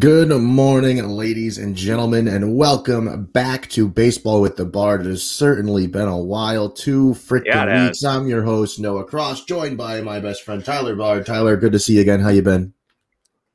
[0.00, 5.02] Good morning, ladies and gentlemen, and welcome back to Baseball with the Bard.
[5.02, 8.02] It has certainly been a while, two freaking Yeah, weeks.
[8.02, 11.26] I'm your host, Noah Cross, joined by my best friend Tyler Bard.
[11.26, 12.20] Tyler, good to see you again.
[12.20, 12.72] How you been?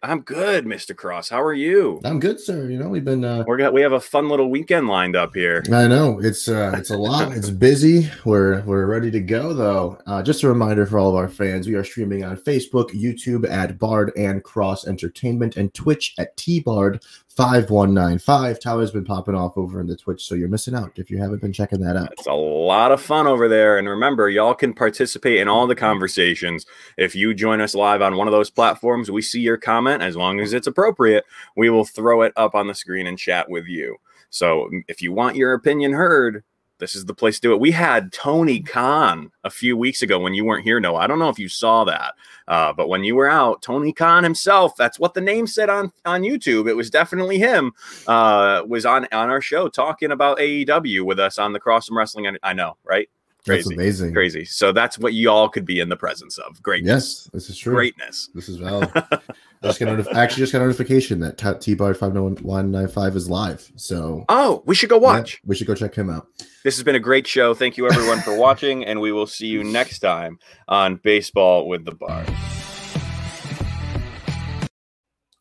[0.07, 0.95] I'm good, Mr.
[0.95, 1.29] Cross.
[1.29, 1.99] How are you?
[2.05, 2.69] I'm good, sir.
[2.69, 5.33] You know, we've been uh we're got we have a fun little weekend lined up
[5.33, 5.63] here.
[5.71, 6.19] I know.
[6.19, 7.35] It's uh it's a lot.
[7.35, 8.09] it's busy.
[8.23, 9.97] We're we're ready to go though.
[10.05, 13.49] Uh just a reminder for all of our fans, we are streaming on Facebook, YouTube
[13.49, 17.03] at Bard and Cross Entertainment and Twitch at T Bard
[17.35, 18.59] 5195.
[18.61, 21.41] Tyler's been popping off over in the Twitch, so you're missing out if you haven't
[21.41, 22.13] been checking that out.
[22.13, 23.77] It's a lot of fun over there.
[23.77, 26.65] And remember, y'all can participate in all the conversations.
[26.97, 30.01] If you join us live on one of those platforms, we see your comment.
[30.01, 31.25] As long as it's appropriate,
[31.57, 33.97] we will throw it up on the screen and chat with you.
[34.29, 36.43] So if you want your opinion heard,
[36.79, 37.59] this is the place to do it.
[37.59, 40.97] We had Tony Khan a few weeks ago when you weren't here, Noah.
[40.99, 42.13] I don't know if you saw that,
[42.47, 45.91] uh, but when you were out, Tony Khan himself, that's what the name said on,
[46.05, 46.69] on YouTube.
[46.69, 47.71] It was definitely him,
[48.07, 52.27] uh, was on, on our show talking about AEW with us on the Crossum Wrestling.
[52.27, 53.09] I- I know, right?
[53.45, 53.75] That's Crazy.
[53.75, 54.13] amazing.
[54.13, 54.43] Crazy.
[54.45, 56.61] So that's what you all could be in the presence of.
[56.63, 57.25] Greatness.
[57.25, 57.75] Yes, this is true.
[57.75, 58.29] Greatness.
[58.33, 58.89] This is valid.
[59.63, 63.15] I just got notif- actually just got notification that T Bard five one nine five
[63.15, 63.69] is live.
[63.75, 65.41] So Oh, we should go yeah, watch.
[65.45, 66.27] we should go check him out.
[66.63, 67.53] This has been a great show.
[67.53, 71.85] Thank you, everyone, for watching, and we will see you next time on Baseball with
[71.85, 72.27] the Bard.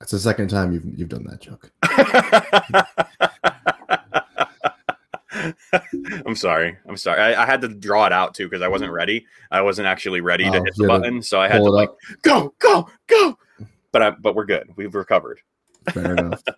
[0.01, 1.71] That's the second time you've you've done that joke.
[6.27, 6.77] I'm sorry.
[6.89, 7.21] I'm sorry.
[7.21, 9.27] I, I had to draw it out too because I wasn't ready.
[9.51, 11.89] I wasn't actually ready to Oh, hit the to button, so I had to like
[11.89, 11.97] up.
[12.23, 13.39] go, go, go.
[13.95, 14.69] But I, but we're good.
[14.77, 15.41] We've recovered.
[15.93, 16.43] Fair enough.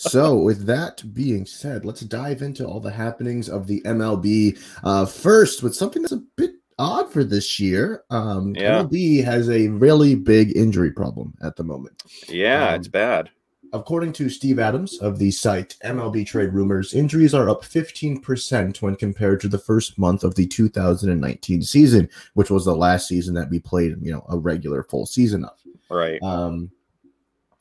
[0.00, 4.56] So, with that being said, let's dive into all the happenings of the MLB.
[4.84, 8.04] Uh, first, with something that's a bit odd for this year.
[8.08, 8.82] Um, Yeah.
[8.84, 12.00] MLB has a really big injury problem at the moment.
[12.28, 13.30] Yeah, Um, it's bad.
[13.72, 18.94] According to Steve Adams of the site MLB Trade Rumors, injuries are up 15% when
[18.94, 23.50] compared to the first month of the 2019 season, which was the last season that
[23.50, 25.58] we played, you know, a regular full season of.
[25.90, 26.22] Right.
[26.22, 26.70] Um,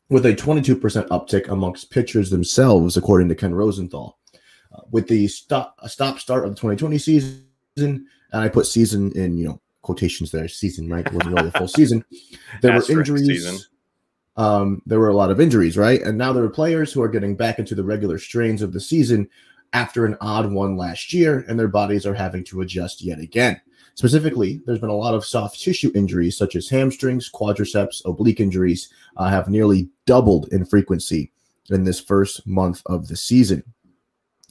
[0.10, 0.80] with a 22%
[1.10, 4.18] uptick amongst pitchers themselves, according to Ken Rosenthal.
[4.74, 7.46] Uh, with the stop stop start of the 2020 season,
[7.78, 11.12] and I put season in, you know, quotations there, season, right?
[11.14, 12.04] Wasn't really a full season.
[12.62, 13.28] There were injuries.
[13.28, 13.58] season.
[14.36, 16.02] Um, there were a lot of injuries, right?
[16.02, 18.80] And now there are players who are getting back into the regular strains of the
[18.80, 19.30] season
[19.74, 23.60] after an odd one last year, and their bodies are having to adjust yet again.
[23.98, 28.90] Specifically, there's been a lot of soft tissue injuries, such as hamstrings, quadriceps, oblique injuries,
[29.18, 31.32] uh, have nearly doubled in frequency
[31.72, 33.64] in this first month of the season.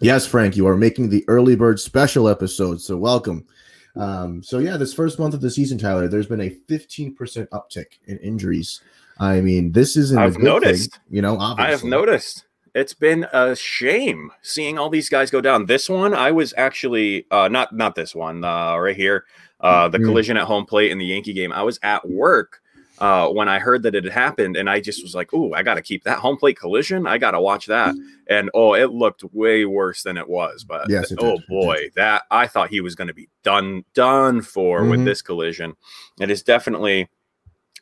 [0.00, 3.46] Yes, Frank, you are making the early bird special episode, so welcome.
[3.94, 7.14] Um, so yeah, this first month of the season, Tyler, there's been a 15%
[7.50, 8.80] uptick in injuries.
[9.20, 10.18] I mean, this isn't.
[10.18, 10.90] I've noticed.
[10.94, 11.38] thing, you know.
[11.38, 11.68] Obviously.
[11.68, 12.45] I have noticed.
[12.76, 15.64] It's been a shame seeing all these guys go down.
[15.64, 19.24] This one, I was actually uh, not not this one uh, right here.
[19.60, 20.04] Uh, the Mhm.
[20.04, 21.52] collision at home plate in the Yankee game.
[21.52, 22.60] I was at work
[22.98, 25.62] uh, when I heard that it had happened, and I just was like, "Ooh, I
[25.62, 27.06] got to keep that home plate collision.
[27.06, 27.94] I got to watch that."
[28.28, 30.62] And oh, it looked way worse than it was.
[30.62, 31.46] But Yes, it oh did.
[31.48, 35.04] Boy, that I thought he was going to be done done for with Mhm.
[35.06, 35.76] this collision.
[36.20, 37.08] It is definitely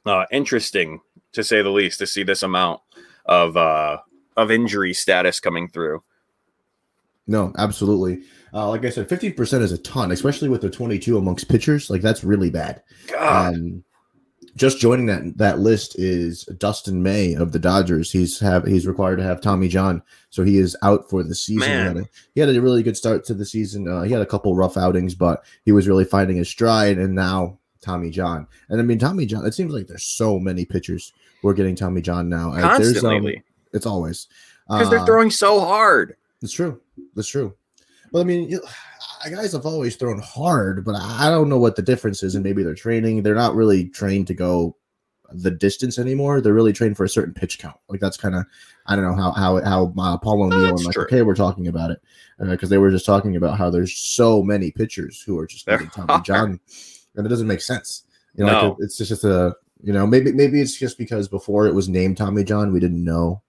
[0.07, 1.01] uh, interesting
[1.33, 2.81] to say the least to see this amount
[3.25, 3.99] of uh,
[4.37, 6.03] of injury status coming through.
[7.27, 8.23] No, absolutely.
[8.53, 11.91] Uh, like I said, 15% is a ton, especially with the 22 amongst pitchers.
[11.91, 12.83] Like that's really bad.
[13.11, 13.85] God, Um,
[14.57, 18.13] just joining that that list is Dustin May of the Dodgers.
[18.13, 21.69] He's have he's required to have Tommy John, so he is out for the season.
[21.69, 22.05] He had, a,
[22.35, 23.89] he had a really good start to the season.
[23.89, 26.99] Uh, he had a couple rough outings, but he was really finding his stride.
[26.99, 29.45] And now Tommy John, and I mean Tommy John.
[29.45, 32.53] It seems like there's so many pitchers who are getting Tommy John now.
[32.53, 33.43] Uh, there's, constantly um,
[33.75, 34.29] it's always
[34.69, 36.17] because uh, they're throwing so hard.
[36.41, 36.81] It's true.
[37.15, 37.55] That's true.
[38.13, 38.63] But I mean, you,
[39.31, 42.35] guys have always thrown hard, but I don't know what the difference is.
[42.35, 43.23] And maybe they're training.
[43.23, 44.77] They're not really trained to go
[45.33, 46.41] the distance anymore.
[46.41, 47.77] They're really trained for a certain pitch count.
[47.89, 48.45] Like that's kind of
[48.87, 51.19] I don't know how how how uh, Paul O'Neill and That's Michael true.
[51.19, 52.01] Kay were talking about it
[52.39, 55.89] because they were just talking about how there's so many pitchers who are just getting
[55.89, 56.23] Tommy.
[56.25, 56.61] John,
[57.17, 58.05] and it doesn't make sense.
[58.37, 58.69] You know, No.
[58.69, 62.17] like it's just a you know maybe maybe it's just because before it was named
[62.17, 63.43] Tommy John, we didn't know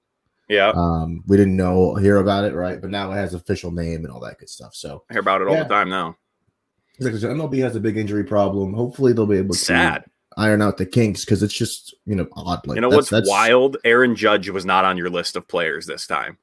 [0.48, 2.80] Yeah, um, we didn't know hear about it, right?
[2.80, 4.76] But now it has official name and all that good stuff.
[4.76, 5.64] So I hear about it all Yeah.
[5.64, 6.16] the time now.
[7.00, 8.74] like I said, MLB has a big injury problem.
[8.74, 10.06] Hopefully, they'll be able to Sad.
[10.38, 12.66] iron out the kinks because it's just you know odd.
[12.68, 13.78] Like you know that's- what's that's- wild?
[13.84, 16.38] Aaron Judge was not on your list of players this time.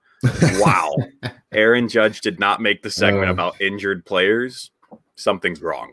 [0.58, 0.94] Wow.
[1.52, 3.32] Aaron Judge did not make the segment Uh.
[3.32, 4.70] about injured players.
[5.16, 5.92] Something's wrong.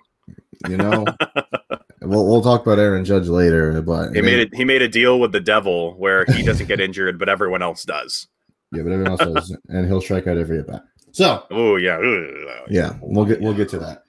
[0.67, 1.05] you know,
[2.09, 4.49] we'll, we'll talk about Aaron Judge later, but he made it.
[4.53, 7.83] He made a deal with the devil where he doesn't get injured, but everyone else
[7.83, 8.27] does.
[8.71, 10.83] Yeah, but everyone else does, and he'll strike out every at bat.
[11.11, 11.99] So, oh yeah,
[12.69, 14.03] yeah, we'll get we'll get to that.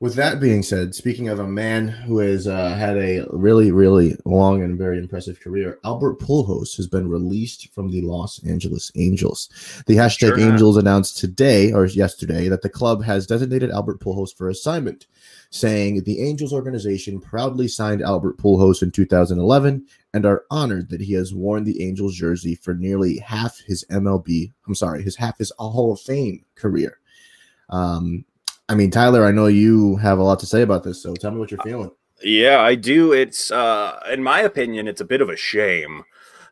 [0.00, 4.16] With that being said, speaking of a man who has uh, had a really, really
[4.24, 9.48] long and very impressive career, Albert Pujols has been released from the Los Angeles Angels.
[9.86, 10.40] The hashtag Sure.
[10.40, 15.08] Angels announced today or yesterday that the club has designated Albert Pujols for assignment,
[15.50, 21.14] saying the Angels organization proudly signed Albert Pujols in 2011 and are honored that he
[21.14, 24.52] has worn the Angels jersey for nearly half his MLB.
[24.66, 26.98] I'm sorry, his half his Hall of Fame career.
[27.70, 28.24] Um,
[28.68, 31.30] I mean, Tyler, I know you have a lot to say about this, so tell
[31.30, 31.90] me what you're feeling.
[32.22, 33.12] Yeah, I do.
[33.12, 36.04] It's uh in my opinion, it's a bit of a shame.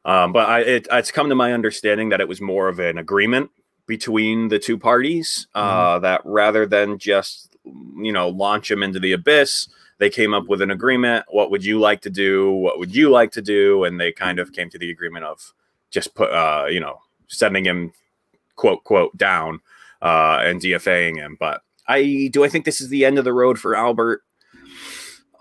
[0.04, 2.96] Um, but I it, it's come to my understanding that it was more of an
[2.96, 3.50] agreement
[3.86, 5.48] between the two parties.
[5.54, 9.68] Uh, that rather than just you know launch him into the abyss,
[9.98, 11.24] they came up with an agreement.
[11.28, 12.50] What would you like to do?
[12.50, 13.84] What would you like to do?
[13.84, 15.52] And they kind of came to the agreement of
[15.90, 17.92] just put uh you know sending him
[18.56, 19.60] quote quote down
[20.02, 21.36] uh and DFAing him.
[21.38, 24.22] But I do I think this is the end of the road for Albert.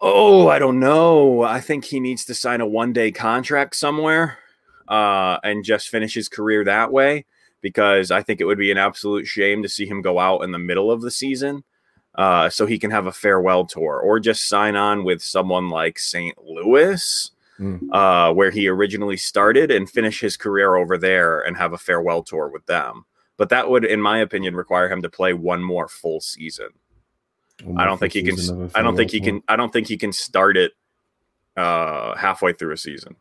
[0.02, 1.42] Oh, I don't know.
[1.44, 4.38] I think he needs to sign a one day contract somewhere
[4.88, 7.26] uh, and just finish his career that way
[7.62, 10.52] because I think it would be an absolute shame to see him go out in
[10.52, 11.64] the middle of the season
[12.16, 16.00] uh, so he can have a farewell tour or just sign on with someone like
[16.00, 16.38] St.
[16.44, 17.32] Louis.
[17.58, 17.88] Mm.
[17.94, 22.22] Uh, where he originally started and finish his career over there and have a farewell
[22.22, 23.06] tour with them.
[23.38, 26.68] But that would, in my opinion, require him to play one more full season.
[27.78, 28.72] I don't think he can.
[28.76, 29.42] I don't think he can.
[29.48, 30.74] I don't think he can start it
[31.56, 33.16] uh, halfway through a season.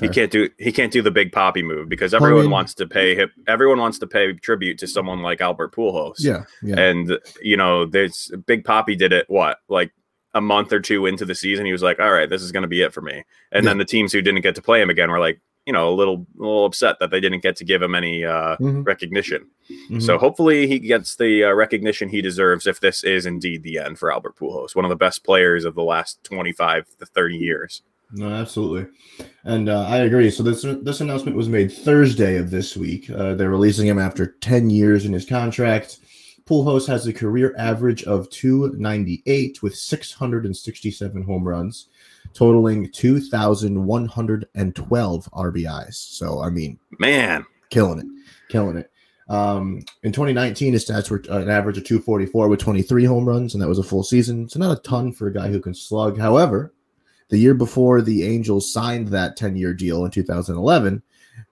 [0.00, 0.50] He can't do.
[0.58, 3.30] He can't do the big poppy move because everyone mean- wants to pay him.
[3.46, 6.16] Everyone wants to pay tribute to someone like Albert Pujols.
[6.18, 6.78] Yeah, yeah.
[6.78, 9.26] And you know, there's Big Poppy did it.
[9.28, 9.92] What like
[10.34, 12.62] a month or two into the season, he was like, "All right, this is going
[12.64, 14.90] to be it for me." And then the teams who didn't get to play him
[14.90, 17.64] again were like, you know, a little, a little upset that they didn't get to
[17.64, 19.46] give him any uh, Mhm, recognition.
[19.90, 20.02] mhm.
[20.02, 23.98] So hopefully he gets the uh, recognition he deserves if this is indeed the end
[23.98, 27.82] for Albert Pujols, one of the best players of the last 25 to 30 years.
[28.12, 28.86] No, absolutely,
[29.44, 30.30] and uh, I agree.
[30.30, 33.10] So this this announcement was made Thursday of this week.
[33.10, 35.98] Uh, they're releasing him after ten years in his contract.
[36.48, 41.88] Pujols has a career average of 298 with 667 home runs,
[42.32, 45.94] totaling 2,112 RBIs.
[45.94, 48.06] So I mean, Man, killing it,
[48.48, 48.90] killing it.
[49.28, 53.52] Um, in 2019, his stats were uh, an average of 244 with 23 home runs,
[53.52, 54.48] and that was a full season.
[54.48, 56.18] So not a ton for a guy who can slug.
[56.18, 56.72] However,
[57.28, 61.02] the year before the Angels signed that 10 year deal in 2011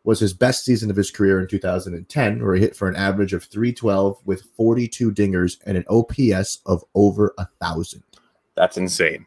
[0.04, 3.33] was his best season of his career in 2010, where he hit for an average
[3.33, 8.02] of 312 with 42 dingers and an OPS of over a thousand.
[8.54, 9.26] that's insane.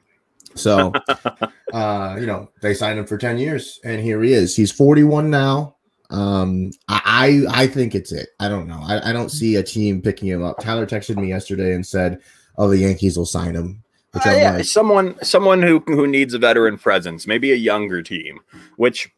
[0.55, 0.91] So,
[1.73, 4.55] uh, you know, they signed him for 10 years, and here he is.
[4.55, 5.75] He's 41 now.
[6.11, 8.29] Um, I I think it's it.
[8.39, 8.79] I don't know.
[8.81, 10.59] I, I don't see a team picking him up.
[10.59, 12.19] Tyler texted me yesterday and said,
[12.57, 16.39] "Oh, the Yankees will sign him." Uh, yeah, like, someone someone who who needs a
[16.39, 18.39] veteran presence, maybe a younger team,
[18.77, 19.09] which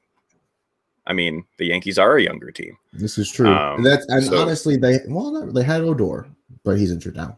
[1.07, 2.77] I mean, the Yankees are a younger team.
[2.93, 3.47] this is true.
[3.51, 6.27] Um, and that's and so- honestly, they well, they had Odor,
[6.63, 7.35] but he's injured now.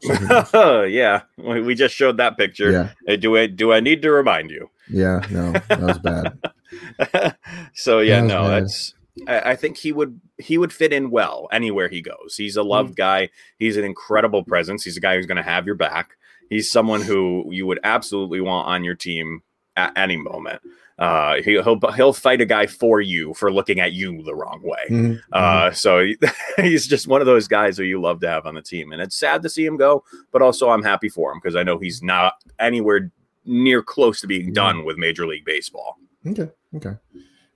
[0.49, 2.71] So yeah, we just showed that picture.
[2.71, 4.69] yeah, Hey, do I do I need to remind you?
[4.89, 7.35] yeah, no, that was bad.
[7.73, 8.63] so yeah, That no, bad.
[8.63, 8.93] that's.
[9.27, 12.35] I I think he would he would fit in well anywhere he goes.
[12.35, 13.29] He's a loved guy.
[13.59, 14.83] He's an incredible presence.
[14.83, 16.17] He's a guy who's going to have your back.
[16.49, 19.41] He's someone who you would absolutely want on your team
[19.75, 20.61] at any moment.
[20.99, 24.61] Uh, he, he'll he'll fight a guy for you for looking at you the wrong
[24.63, 24.77] way.
[24.89, 26.05] Mhm, Uh, so
[26.57, 29.01] he's just one of those guys who you love to have on the team, and
[29.01, 30.03] it's sad to see him go.
[30.31, 33.11] But also, I'm happy for him because I know he's not anywhere
[33.43, 35.97] near close to being done with Major League Baseball.
[36.27, 36.95] Okay, okay,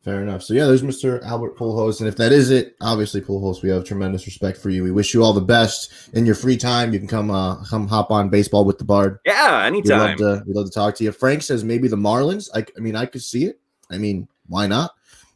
[0.07, 0.41] fair enough.
[0.41, 1.21] So yeah, there's Mr.
[1.25, 4.81] Albert Pujols, and if that is it, obviously Pujols, we have tremendous respect for you.
[4.81, 6.93] We wish you all the best in your free time.
[6.93, 9.19] You can come uh come hop on baseball with the Bard.
[9.25, 9.99] Yeah, We'd anytime.
[9.99, 11.11] love to we'd love to talk to you.
[11.11, 12.49] Frank says maybe the Marlins.
[12.55, 13.59] I, I mean, I could see it.
[13.91, 14.91] I mean, why not?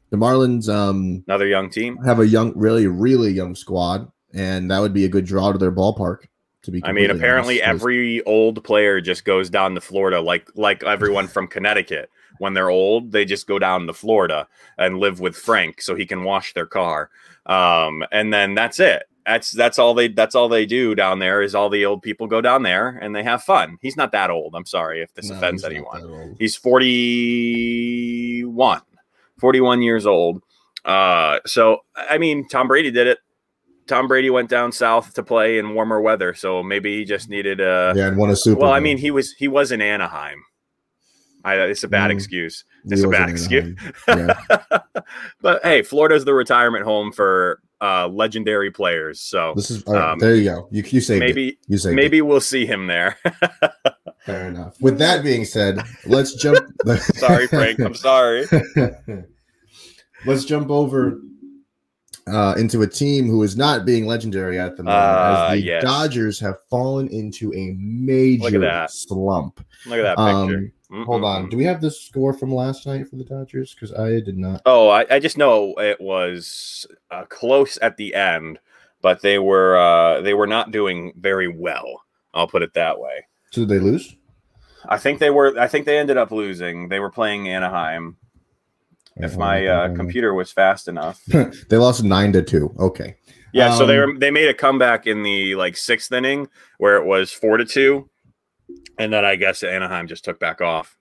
[0.09, 1.97] The Marlins um Another young team.
[2.05, 5.57] have a young, really, really young squad, and that would be a good draw to
[5.57, 6.27] their ballpark.
[6.63, 10.47] To be, I mean, apparently honest, every old player just goes down to Florida, like
[10.55, 12.09] like everyone from Connecticut.
[12.41, 14.47] When they're old, they just go down to Florida
[14.79, 17.11] and live with Frank so he can wash their car.
[17.45, 19.03] Um, and then that's it.
[19.27, 22.25] That's that's all they that's all they do down there is all the old people
[22.25, 23.77] go down there and they have fun.
[23.79, 24.55] He's not that old.
[24.55, 26.35] I'm sorry if this No, offends he's anyone.
[26.39, 28.81] He's 41,
[29.39, 30.41] 41 years old.
[30.83, 33.19] Uh, so I mean, Tom Brady did it.
[33.85, 37.59] Tom Brady went down south to play in warmer weather, so maybe he just needed
[37.59, 37.93] a.
[37.95, 38.61] Yeah, and won a Super.
[38.61, 40.43] Well, I mean, he was he was in Anaheim,
[41.43, 42.15] I, it's a bad Mm.
[42.15, 42.63] excuse.
[42.85, 43.77] It's a bad excuse.
[44.07, 44.33] Yeah.
[45.41, 49.19] but hey, Florida's the retirement home for uh, legendary players.
[49.21, 50.35] So This is right, Um, there.
[50.35, 50.67] You go.
[50.71, 51.25] You you saved it.
[51.27, 51.95] maybe You saved it.
[51.95, 53.17] maybe we'll see him there.
[54.25, 54.79] Fair enough.
[54.79, 56.59] With that being said, let's jump.
[57.15, 57.79] sorry, Frank.
[57.79, 58.45] I'm sorry.
[60.25, 61.19] let's jump over
[62.27, 65.01] uh, into a team who is not being legendary at the moment.
[65.03, 65.83] Ah, as the yes.
[65.83, 68.91] Dodgers have fallen into a major that.
[68.91, 69.65] slump.
[69.87, 70.57] Look at that picture.
[70.57, 71.49] Um, hold on.
[71.49, 73.73] Do we have the score from last night for the Dodgers?
[73.73, 74.61] Because I did not.
[74.65, 78.59] Oh, I, I just know it was uh, close at the end,
[79.01, 82.03] but they were uh, they were not doing very well.
[82.33, 83.25] I'll put it that way.
[83.51, 84.15] So did they lose?
[84.87, 85.57] I think they were.
[85.59, 86.89] I think they ended up losing.
[86.89, 88.17] They were playing Anaheim.
[89.17, 91.21] If my uh, computer was fast enough,
[91.69, 92.73] they lost nine to two.
[92.79, 93.15] Okay.
[93.53, 93.75] yeah.
[93.77, 94.19] so they Um, were.
[94.19, 96.47] They made a comeback in the like sixth inning
[96.79, 98.09] where it was four to two,
[98.97, 100.97] and then I guess Anaheim just took back off.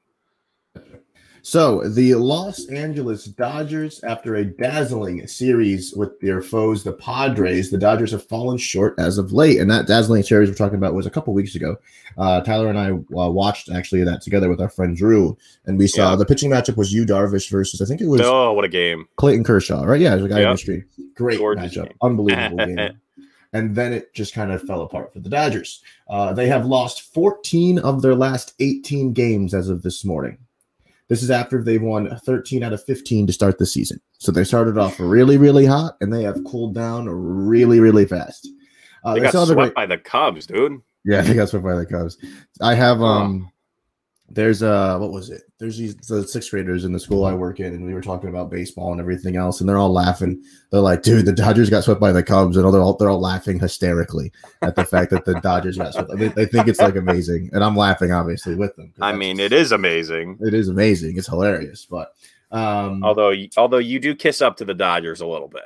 [1.43, 7.79] So the Los Angeles Dodgers, after a dazzling series with their foes, the Padres, the
[7.79, 9.59] Dodgers have fallen short as of late.
[9.59, 11.77] And that dazzling series we're talking about was a couple weeks ago.
[12.19, 15.35] Uh, Tyler and I uh, watched actually that together with our friend Drew,
[15.65, 16.17] and we saw Yeah.
[16.17, 19.07] the pitching matchup was Yu Darvish versus I think it was Oh, what a game!
[19.17, 20.01] Clayton Kershaw, right?
[20.01, 20.53] Yeah, it was a guy on Yeah.
[20.53, 20.85] the street.
[21.15, 21.95] Great Gorgeous matchup, game.
[22.03, 23.01] unbelievable game.
[23.53, 25.83] And then it just kind of fell apart for the Dodgers.
[26.09, 30.39] Uh, they have lost 14 of their last 18 games as of this morning.
[31.09, 34.01] This is after they've won 13 out of 15 to start the season.
[34.19, 38.49] So they started off really, really hot, and they have cooled down really, really fast.
[39.03, 40.81] Uh, They got have a swept great- by the Cubs, dude.
[41.05, 42.17] yeah, they got swept by the Cubs.
[42.61, 43.51] I have um
[44.33, 45.43] there's uh what was it?
[45.59, 48.29] There's these the sixth graders in the school I work in, and we were talking
[48.31, 50.43] about baseball and everything else, and they're all laughing.
[50.71, 53.11] They're like, dude, the Dodgers got swept by the Cubs, and all they're all they're
[53.11, 54.31] all laughing hysterically
[54.63, 56.17] at the fact that the Dodgers got swept.
[56.17, 58.93] They, they think it's like amazing, and I'm laughing obviously with them.
[59.01, 60.39] I mean, it is amazing.
[60.41, 61.17] it is amazing.
[61.19, 62.15] It's hilarious, but
[62.53, 65.63] um Although, although you do kiss up to the Dodgers a little bit.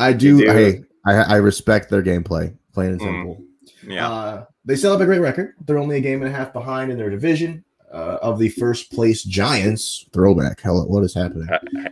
[0.00, 0.46] I do, do.
[0.46, 3.04] hey, I, I respect their gameplay, plain and Mm.
[3.04, 3.42] simple.
[3.86, 4.10] Yeah.
[4.10, 5.54] Uh, they still have a great record.
[5.64, 8.92] They're only a game and a half behind in their division uh, of the first
[8.92, 10.06] place Giants.
[10.12, 10.60] Throwback.
[10.60, 11.48] Hell, what is happening?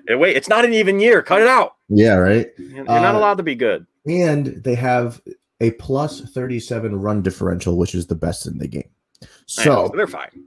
[0.09, 1.23] Hey, wait, it's not an even year.
[1.23, 1.76] Cut it out.
[1.88, 2.49] Yeah, right.
[2.59, 3.87] You're not Uh, allowed to be good.
[4.07, 5.21] And they have
[5.61, 8.88] a plus 37 run differential, which is the best in the game.
[9.47, 10.45] So, they're fine.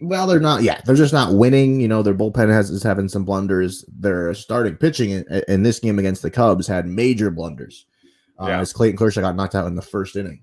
[0.00, 0.62] well, they're not.
[0.62, 1.80] Yeah, they're just not winning.
[1.80, 3.84] You know, their bullpen has is having some blunders.
[3.88, 7.86] Their starting pitching in, in this game against the Cubs had major blunders.
[8.38, 8.60] Uh, Yeah.
[8.60, 10.42] As Clayton Kershaw got knocked out in the first inning.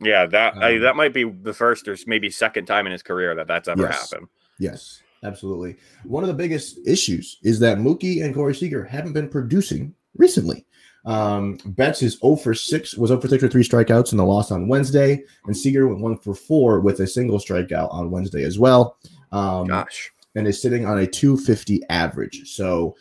[0.00, 3.02] Yeah, that I, Um, that might be the first or maybe second time in his
[3.02, 4.10] career that that's ever Yes.
[4.10, 4.28] happened.
[4.58, 5.76] Yes, absolutely.
[6.04, 10.66] One of the biggest issues is that Mookie and Corey Seager haven't been producing recently.
[11.06, 14.24] Um, Betts is 0 for 6, was 0 for 6 with three strikeouts in the
[14.24, 18.42] loss on Wednesday, and Seager went 1 for 4 with a single strikeout on Wednesday
[18.42, 18.96] as well.
[19.30, 22.50] Um, Gosh, and is sitting on a 250 average.
[22.50, 22.96] So,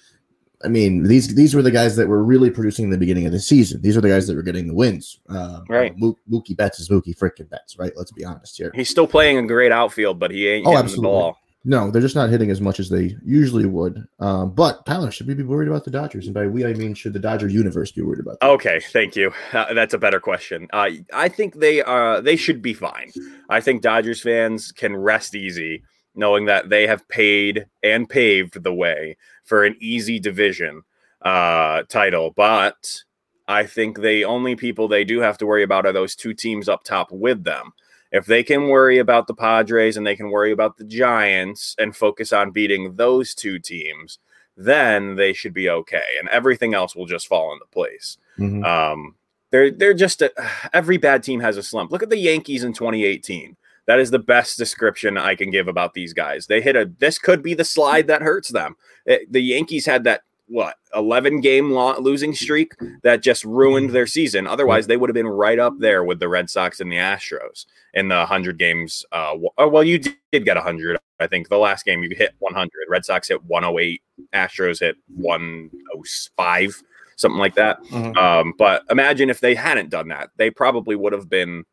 [0.63, 3.31] I mean, these these were the guys that were really producing in the beginning of
[3.31, 3.81] the season.
[3.81, 5.19] These are the guys that were getting the wins.
[5.29, 5.93] Uh, Right.
[5.97, 7.91] Mo- Mookie Betts is Mookie freaking Betts, right?
[7.95, 8.71] Let's be honest here.
[8.73, 11.09] he's still playing a great outfield, but he ain't Oh, hitting absolutely.
[11.09, 11.37] the ball.
[11.65, 14.05] No, they're just not hitting as much as they usually would.
[14.19, 16.25] Um, but Tyler, should we be worried about the Dodgers?
[16.25, 18.41] And by we, I mean should the Dodger universe be worried about?
[18.41, 18.49] Them?
[18.49, 19.31] Okay, thank you.
[19.53, 20.67] Uh, that's a better question.
[20.73, 23.13] Uh, I think they uh they should be fine.
[23.49, 25.83] I think Dodgers fans can rest easy
[26.15, 30.83] knowing that they have paid and paved the way for an easy division
[31.21, 32.31] uh title.
[32.31, 33.03] But
[33.47, 36.69] I think the only people they do have to worry about are those two teams
[36.69, 37.73] up top with them.
[38.11, 41.95] If they can worry about the Padres and they can worry about the Giants and
[41.95, 44.19] focus on beating those two teams,
[44.55, 48.17] then they should be okay, and everything else will just fall into place.
[48.37, 48.63] Mhm.
[48.63, 49.15] Um,
[49.49, 50.31] they're they're just a,
[50.73, 51.91] every bad team has a slump.
[51.91, 53.55] Look at the Yankees in 2018.
[53.87, 56.47] That is the best description I can give about these guys.
[56.47, 58.75] They hit a this could be the slide that hurts them.
[59.05, 64.05] It- the Yankees had that what 11 game lo- losing streak that just ruined their
[64.05, 64.45] season.
[64.45, 67.65] Otherwise, they would have been right up there with the Red Sox and the Astros
[67.93, 69.05] in the 100 games.
[69.11, 70.97] Uh, oh, well, you did get 100.
[71.19, 72.69] I think the last game you hit 100.
[72.89, 74.01] Red Sox hit 108.
[74.33, 76.83] Astros hit 105,
[77.15, 77.81] something like that.
[77.85, 78.15] Mhm.
[78.17, 81.63] Um, but imagine if they hadn't done that, they probably would have been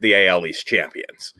[0.00, 1.34] the AL East champions.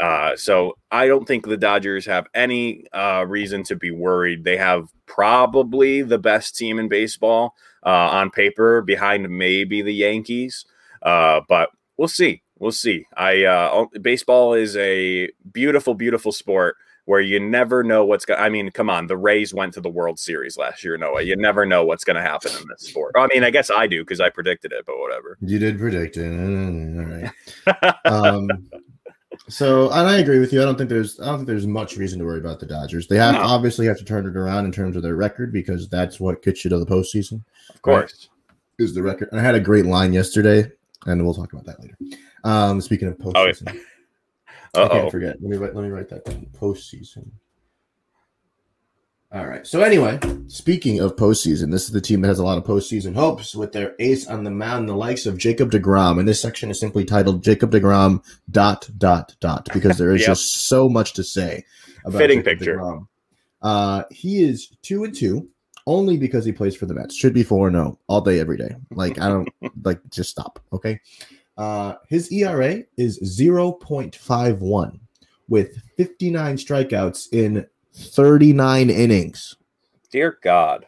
[0.00, 4.44] Uh, so I don't think the Dodgers have any uh, reason to be worried.
[4.44, 7.54] They have probably the best team in baseball
[7.84, 10.64] uh, on paper, behind maybe the Yankees.
[11.02, 12.42] Uh, but we'll see.
[12.58, 13.04] We'll see.
[13.16, 18.40] I uh, baseball is a beautiful, beautiful sport where you never know what's going.
[18.40, 21.22] I mean, come on, the Rays went to the World Series last year, Noah.
[21.22, 23.12] You never know what's going to happen in this sport.
[23.16, 25.36] I mean, I guess I do because I predicted it, but whatever.
[25.40, 26.26] You did predict it.
[27.66, 27.94] All right.
[28.06, 28.48] Um,
[29.48, 30.62] So, and I agree with you.
[30.62, 33.08] I don't think there's, I don't think there's much reason to worry about the Dodgers.
[33.08, 33.42] They have No.
[33.42, 36.64] obviously have to turn it around in terms of their record because that's what gets
[36.64, 37.42] you to the postseason.
[37.68, 38.28] Of course.
[38.78, 39.28] Is the record?
[39.32, 40.70] And I had a great line yesterday,
[41.06, 41.96] and we'll talk about that later.
[42.44, 43.72] Um, speaking of Oh, yeah.
[44.74, 45.10] Postseason, Uh I can't oh.
[45.10, 45.36] forget.
[45.42, 46.46] Let me write, let me write that down.
[46.52, 47.30] Postseason.
[49.32, 49.66] All right.
[49.66, 53.14] So anyway, speaking of postseason, this is the team that has a lot of postseason
[53.16, 56.70] hopes with their ace on the mound, the likes of Jacob Degrom, and this section
[56.70, 60.26] is simply titled "Jacob Degrom dot dot dot" because there is Yep.
[60.28, 61.64] just so much to say
[62.04, 62.76] about Fitting Jacob picture.
[62.78, 63.08] DeGrom.
[63.60, 65.48] Uh, he is two and two.
[65.86, 67.14] Only because he plays for the Mets.
[67.14, 68.74] Should be four and zero all day, every day.
[68.92, 69.48] Like I don't
[69.82, 70.00] like.
[70.10, 70.58] Just stop.
[70.72, 70.98] Okay.
[71.56, 74.98] Uh, his ERA is 0.51
[75.48, 79.56] with 59 strikeouts in 39 innings.
[80.10, 80.86] Dear God.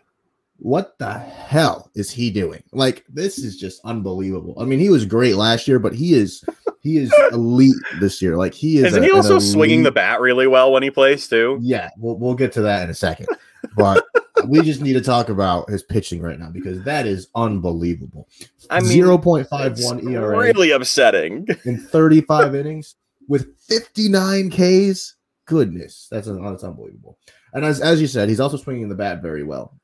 [0.58, 2.62] What the hell is he doing?
[2.72, 4.54] Like this is just unbelievable.
[4.58, 6.42] I mean, he was great last year, but he is
[6.80, 8.38] he is elite this year.
[8.38, 8.86] Like he is.
[8.86, 11.58] Isn't a- he also swinging the bat really well when he plays too?
[11.60, 13.28] Yeah, we'll we'll get to that in a second.
[13.76, 14.05] But
[14.48, 18.28] we just need to talk about his pitching right now because that is unbelievable.
[18.70, 21.46] I mean, zero point five It's ERA really upsetting.
[21.64, 22.96] in 35 innings
[23.28, 25.16] with 59 Ks.
[25.46, 27.18] Goodness, that's that's unbelievable.
[27.52, 29.78] And as as you said, he's also swinging the bat very well,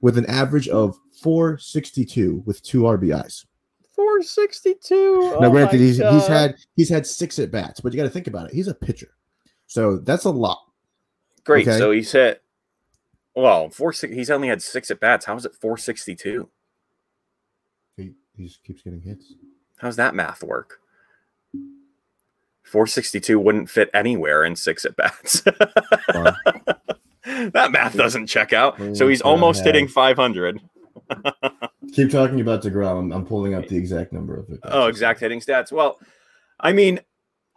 [0.00, 3.44] with an average of 462 with two RBIs.
[3.96, 5.20] 462.
[5.40, 8.10] now, Oh granted, he's he's had he's had six at bats, but you got to
[8.10, 8.54] think about it.
[8.54, 9.08] He's a pitcher,
[9.66, 10.60] so that's a lot.
[11.44, 11.66] great.
[11.66, 11.78] okay.
[11.78, 12.42] So he's hit.
[13.38, 13.92] Well, four.
[13.92, 15.26] He's only had six at bats.
[15.26, 16.48] How is it 462?
[17.96, 19.32] He, he just keeps getting hits.
[19.76, 20.80] How's that math work?
[22.64, 25.42] 462 wouldn't fit anywhere in six at bats.
[27.52, 28.80] That math doesn't check out.
[28.96, 30.62] So he's almost hitting 500.
[31.92, 32.98] Keep talking about Degrom.
[32.98, 34.60] I'm, I'm pulling up the exact number of it.
[34.62, 35.70] Oh, exact hitting stats.
[35.70, 36.00] Well,
[36.58, 37.00] I mean,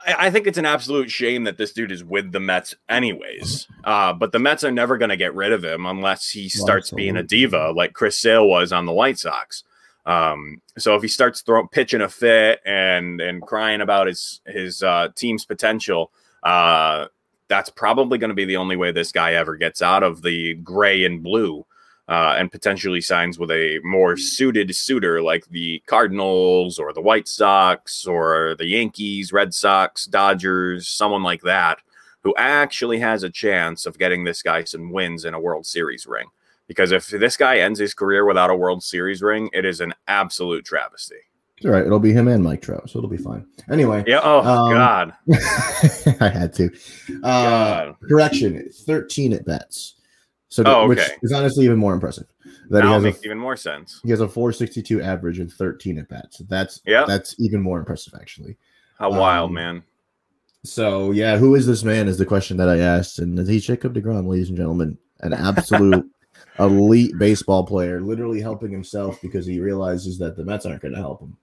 [0.06, 3.68] I, I think it's an absolute shame that this dude is with the Mets, anyways.
[3.84, 6.92] Uh, but the Mets are never going to get rid of him unless he starts
[6.92, 9.64] being a diva like Chris Sale was on the White Sox.
[10.06, 14.82] Um, so if he starts throwing pitching a fit and and crying about his his
[14.82, 16.12] uh, team's potential,
[16.44, 17.06] uh,
[17.48, 20.56] that's probably going to be the only way this guy ever gets out of the
[20.56, 21.66] gray and blue
[22.12, 27.28] uh, and potentially signs with a more suited suitor like the Cardinals or the White
[27.30, 31.78] Sox or the Yankees, Red Sox, Dodgers, someone like that,
[32.24, 36.06] who actually has a chance of getting this guy some wins in a World Series
[36.06, 36.28] ring.
[36.68, 39.94] Because if this guy ends his career without a World Series ring, it is an
[40.08, 41.16] absolute travesty.
[41.58, 41.86] It's all right.
[41.86, 43.46] It'll be him and Mike Trout, so it'll be fine.
[43.70, 44.20] Anyway, Yeah.
[44.24, 45.14] Oh Um, God.
[46.20, 46.70] I had to.
[47.24, 47.96] Uh, God.
[48.10, 49.96] correction: thirteen at bats.
[50.52, 52.28] So, Oh, which is honestly even more impressive.
[52.70, 54.02] That he Now it has, makes a, even more sense.
[54.04, 56.40] he has a 462 average and 13 at bats.
[56.50, 57.06] That's Yeah.
[57.08, 58.58] that's even more impressive, actually.
[59.00, 59.84] How wild, Um, man.
[60.64, 62.08] So, yeah, who is this man?
[62.10, 66.06] Is the question that I asked, and he's Jacob Degrom, ladies and gentlemen, an absolute
[66.60, 71.00] elite baseball player, literally helping himself because he realizes that the Mets aren't going to
[71.00, 71.38] help him.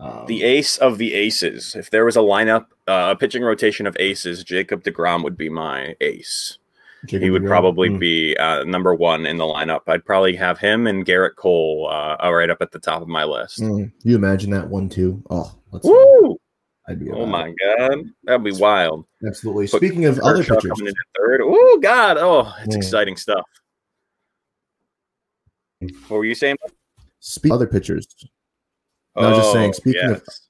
[0.00, 1.74] Um, The ace of the aces.
[1.76, 5.48] If there was a lineup, uh, a pitching rotation of aces, Jacob DeGrom would be
[5.48, 6.57] my ace.
[7.06, 7.48] Jacob He would DeGrom?
[7.48, 7.98] probably Hmm.
[7.98, 9.82] be uh, number one in the lineup.
[9.86, 13.08] I'd probably have him and Gerrit Cole uh, uh, right up at the top of
[13.08, 13.60] my list.
[13.60, 15.22] Mm, you imagine that one too?
[15.30, 15.84] Oh, let's.
[15.86, 16.36] Woo!
[16.88, 17.10] I'd be.
[17.10, 19.04] Oh my god, that'd be wild.
[19.26, 19.68] Absolutely.
[19.68, 21.40] Put Speaking of other pitchers, coming in third.
[21.44, 22.78] Oh god, oh, it's Mm.
[22.78, 23.44] exciting stuff.
[26.08, 26.56] What were you saying?
[27.20, 28.06] speak other pitchers,
[29.16, 30.47] No, I was just saying, Oh, speaking of- yes.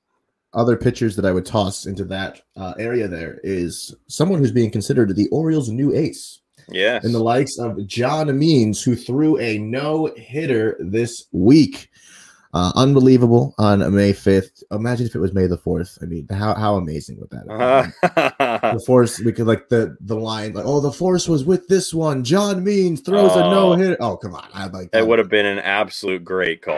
[0.55, 4.71] Other pitchers that I would toss into that uh, area there is someone who's being
[4.71, 9.59] considered the Orioles' new ace, yes, in the likes of John Means, who threw a
[9.59, 11.91] no hitter this week.
[12.55, 14.63] Uh, unbelievable on May 5th.
[14.71, 16.03] Imagine if it was May the 4th.
[16.03, 18.73] I mean, how, how amazing would that been?
[18.73, 21.93] the force we could like the the line like oh the force was with this
[21.93, 23.51] one john means throws a Oh.
[23.51, 25.01] no hitter oh come on i'd like that.
[25.01, 26.75] It would have been an absolute great call.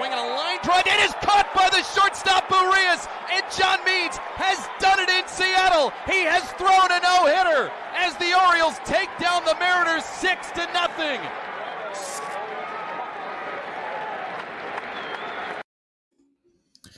[0.00, 0.82] Wing on a line drive.
[0.86, 1.82] It is caught by the
[2.50, 5.92] Urias, and John Means has done it in Seattle.
[6.06, 11.20] He has thrown a no-hitter as the Orioles take down the Mariners six to nothing.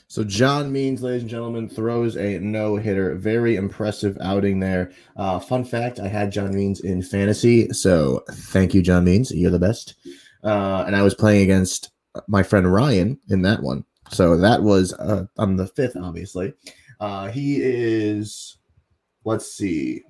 [0.08, 3.16] So John Means, ladies and gentlemen, throws a no hitter.
[3.16, 4.92] Very impressive outing there.
[5.14, 9.30] Uh, fun fact: I had John Means in fantasy, so thank you, John Means.
[9.30, 9.94] You're the best.
[10.42, 11.90] Uh, and I was playing against
[12.28, 13.84] my friend Ryan in that one.
[14.10, 16.54] So that was uh, on the fifth, obviously.
[17.00, 18.58] Uh, he is.
[19.24, 20.02] Let's see.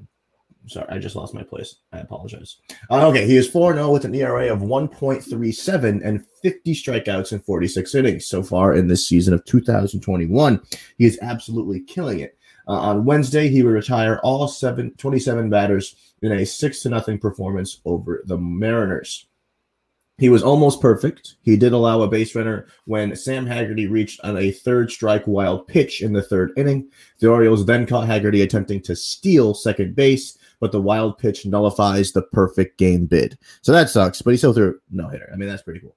[0.68, 1.76] Sorry, I just lost my place.
[1.92, 2.56] I apologize.
[2.90, 7.38] Uh, okay, he is 4 0 with an ERA of 1.37 and 50 strikeouts in
[7.38, 10.60] 46 innings so far in this season of 2021.
[10.98, 12.36] He is absolutely killing it.
[12.68, 17.18] Uh, on Wednesday, he will retire all seven, 27 batters in a 6 to nothing
[17.18, 19.26] performance over the Mariners.
[20.18, 21.34] He was almost perfect.
[21.42, 25.68] He did allow a base runner when Sam Haggerty reached on a third strike wild
[25.68, 26.88] pitch in the third inning.
[27.18, 32.12] The Orioles then caught Haggerty attempting to steal second base, but the wild pitch nullifies
[32.12, 33.36] the perfect game bid.
[33.60, 35.28] So that sucks, but he still threw no hitter.
[35.30, 35.96] I mean, that's pretty cool.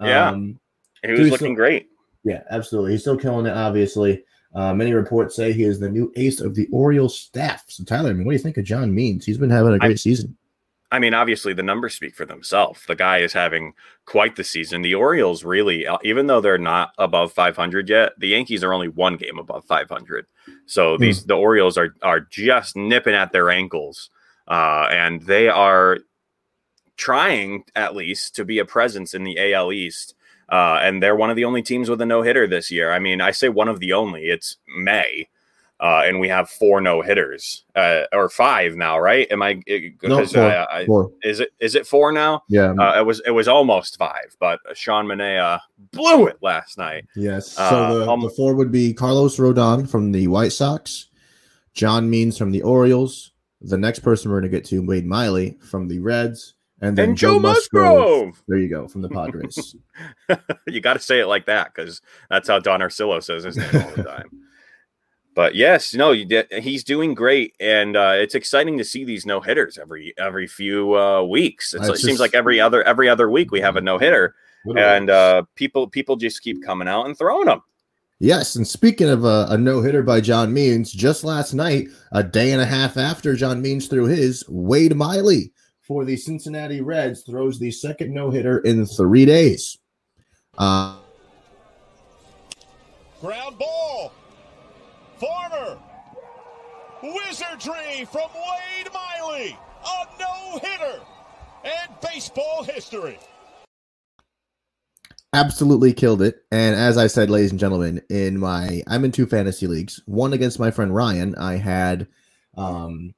[0.00, 0.30] Yeah.
[0.30, 0.58] Um,
[1.04, 1.90] he was looking still, great.
[2.24, 2.92] Yeah, absolutely.
[2.92, 4.24] He's still killing it, obviously.
[4.54, 7.64] Uh, many reports say he is the new ace of the Orioles staff.
[7.68, 9.26] So, Tyler, I mean, what do you think of John Means?
[9.26, 10.36] He's been having a great I, season.
[10.92, 12.84] I mean, obviously the numbers speak for themselves.
[12.86, 13.72] The guy is having
[14.04, 14.82] quite the season.
[14.82, 18.88] The Orioles really, uh, even though they're not above 500 yet, the Yankees are only
[18.88, 20.26] one game above 500.
[20.66, 21.00] So hmm.
[21.00, 24.10] these the Orioles are are just nipping at their ankles,
[24.46, 26.00] uh, and they are
[26.98, 30.14] trying at least to be a presence in the AL East.
[30.50, 32.92] Uh, and they're one of the only teams with a no hitter this year.
[32.92, 34.24] I mean, I say one of the only.
[34.24, 35.28] It's May
[35.82, 39.26] uh, and we have four no hitters uh, or five now, right?
[39.32, 39.60] Am I?
[40.04, 41.10] No, four, I, I, four.
[41.24, 42.44] Is it is it four now?
[42.48, 45.58] Yeah, uh, it was it was almost five, but Sean Manaea
[45.90, 47.06] blew it last night.
[47.16, 51.08] Yes, uh, so the, um, the four would be Carlos Rodon from the White Sox,
[51.74, 53.32] John Means from the Orioles.
[53.60, 56.54] The next person we're going to get to Wade Miley from the Reds.
[56.80, 57.98] And then and Joe, Joe Musgrove.
[57.98, 58.42] Musgrove.
[58.48, 59.76] There you go from the Padres.
[60.66, 63.70] you got to say it like that because that's how Don Orsillo says his name
[63.72, 64.42] all the time
[65.34, 69.78] but yes, no, he's doing great, and uh, it's exciting to see these no hitters
[69.78, 71.74] every every few uh, weeks.
[71.74, 74.34] It just, seems like every other every other week we have a no hitter,
[74.76, 77.62] and uh, people people just keep coming out and throwing them.
[78.18, 82.22] Yes, and speaking of a, a no hitter by John Means, just last night, a
[82.22, 87.22] day and a half after John Means threw his, Wade Miley for the Cincinnati Reds
[87.22, 89.76] throws the second no hitter in three days.
[90.56, 90.98] Uh,
[93.20, 94.12] Ground ball
[95.22, 95.78] Farmer.
[97.00, 99.56] Wizardry from Wade Miley.
[99.84, 101.00] A no hitter.
[101.64, 103.20] And baseball history.
[105.32, 106.42] Absolutely killed it.
[106.50, 110.00] And as I said, ladies and gentlemen, in my I'm in two fantasy leagues.
[110.06, 111.36] One against my friend Ryan.
[111.36, 112.08] I had
[112.56, 113.14] um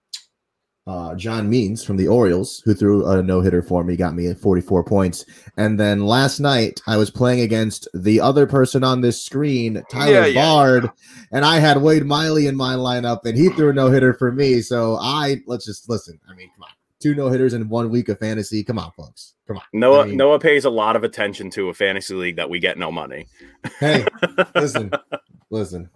[0.87, 4.27] uh, John Means from the Orioles, who threw a no hitter for me, got me
[4.27, 5.25] at 44 points.
[5.57, 10.27] And then last night, I was playing against the other person on this screen, Tyler
[10.27, 10.91] yeah, Bard, yeah.
[11.33, 14.31] and I had Wade Miley in my lineup, and he threw a no hitter for
[14.31, 14.61] me.
[14.61, 16.21] So I let's just listen.
[16.29, 16.71] I mean, come on,
[17.01, 18.63] two no hitters in one week of fantasy.
[18.63, 19.35] Come on, folks.
[19.47, 19.63] Come on.
[19.73, 22.59] Noah I mean, Noah pays a lot of attention to a fantasy league that we
[22.59, 23.27] get no money.
[23.81, 24.05] hey,
[24.55, 24.91] listen,
[25.51, 25.89] listen.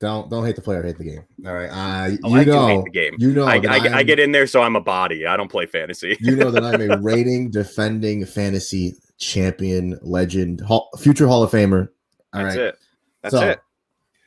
[0.00, 1.24] Don't don't hate the player, hate the game.
[1.44, 3.14] All right, uh, oh, you I know, hate the game.
[3.18, 5.26] You know, I, I, I, get in there, so I'm a body.
[5.26, 6.16] I don't play fantasy.
[6.20, 11.88] you know that I'm a reigning, defending fantasy champion, legend, hall, future Hall of Famer.
[12.32, 12.66] All That's right.
[12.66, 12.78] it.
[13.22, 13.60] That's so, it.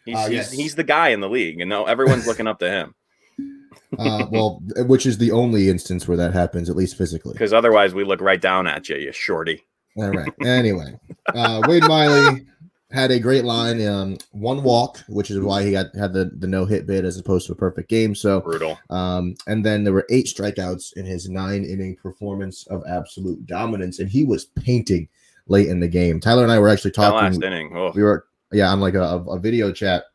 [0.06, 0.52] He's, uh, yes.
[0.52, 2.96] he's, he's the guy in the league, and no, everyone's looking up to him.
[3.98, 7.34] uh, well, which is the only instance where that happens, at least physically.
[7.34, 9.64] Because otherwise, we look right down at you, you shorty.
[9.98, 10.32] All right.
[10.46, 10.98] Anyway,
[11.34, 12.46] uh, Wade Miley
[12.92, 13.86] had a great line.
[13.86, 17.18] Um, one walk, which is why he got had the, the no hit bid as
[17.18, 18.16] opposed to a perfect game.
[18.16, 18.80] So brutal.
[18.90, 24.00] Um, and then there were eight strikeouts in his nine inning performance of absolute dominance,
[24.00, 25.08] and he was painting
[25.48, 26.20] late in the game.
[26.20, 27.18] Tyler and I were actually talking.
[27.18, 27.76] That last inning.
[27.76, 27.92] Oh.
[27.94, 30.06] We were yeah on like a, a video chat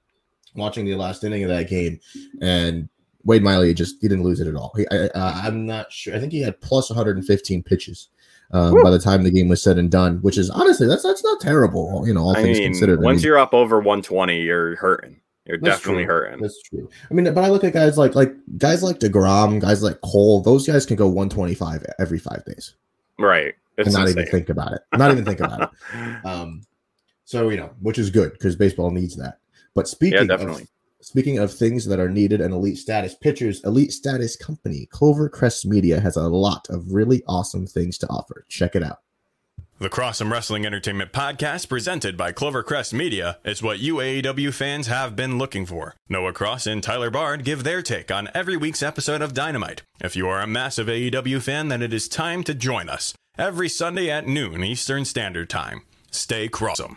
[0.55, 1.99] watching the last inning of that game,
[2.41, 2.89] and
[3.25, 4.73] Wade Miley just he didn't lose it at all.
[4.77, 6.15] He, I, uh, I'm not sure.
[6.15, 8.09] I think he had plus 115 pitches
[8.53, 11.25] um, by the time the game was said and done, which is honestly that's that's
[11.25, 13.03] not terrible, you know, all I things mean, considered.
[13.03, 15.21] Once I mean, you're up over 120, you're hurting.
[15.47, 16.15] You're definitely true.
[16.15, 16.41] hurting.
[16.41, 16.89] That's true.
[17.09, 20.41] I mean, but I look at guys like like guys like Degrom, guys like Cole.
[20.41, 22.75] Those guys can go 125 every five days,
[23.19, 23.55] right?
[23.79, 24.23] It's and not insane.
[24.23, 24.81] even think about it.
[24.95, 25.69] Not even think about it.
[26.25, 26.63] Um,
[27.25, 29.39] so you know, which is good because baseball needs that.
[29.75, 30.63] But speaking yeah, definitely.
[30.63, 30.69] of
[31.03, 35.67] Speaking of things that are needed and elite status pitchers, Elite Status Company, Clover Crest
[35.67, 38.45] Media has a lot of really awesome things to offer.
[38.49, 38.99] Check it out.
[39.79, 45.15] The Crossum Wrestling Entertainment podcast presented by Clovercrest Media is what you AEW fans have
[45.15, 45.95] been looking for.
[46.09, 49.83] Noah Cross and Tyler Bard give their take on every week's episode of Dynamite.
[50.01, 53.69] If you are a massive AEW fan, then it is time to join us every
[53.69, 55.83] Sunday at noon Eastern Standard Time.
[56.11, 56.97] Stay Crossum.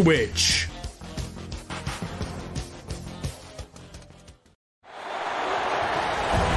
[0.01, 0.67] Twitch.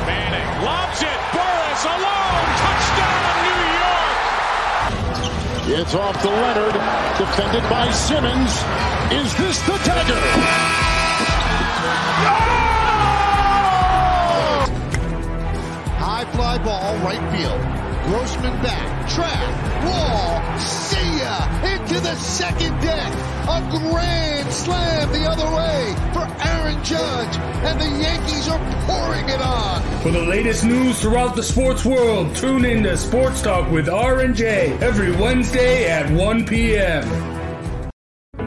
[0.07, 1.21] Manning lobs it.
[1.35, 2.47] Burress alone.
[2.65, 5.79] Touchdown, New York.
[5.79, 6.73] It's off to Leonard,
[7.19, 8.65] defended by Simmons.
[9.13, 10.25] Is this the dagger?
[15.99, 17.61] High fly ball, right field.
[18.05, 23.34] Grossman back, track, wall, see ya, into the second deck.
[23.47, 29.41] A grand slam the other way for Aaron Judge, and the Yankees are pouring it
[29.41, 29.83] on.
[30.01, 34.21] For the latest news throughout the sports world, tune in to Sports Talk with R
[34.21, 37.34] and J every Wednesday at 1 p.m.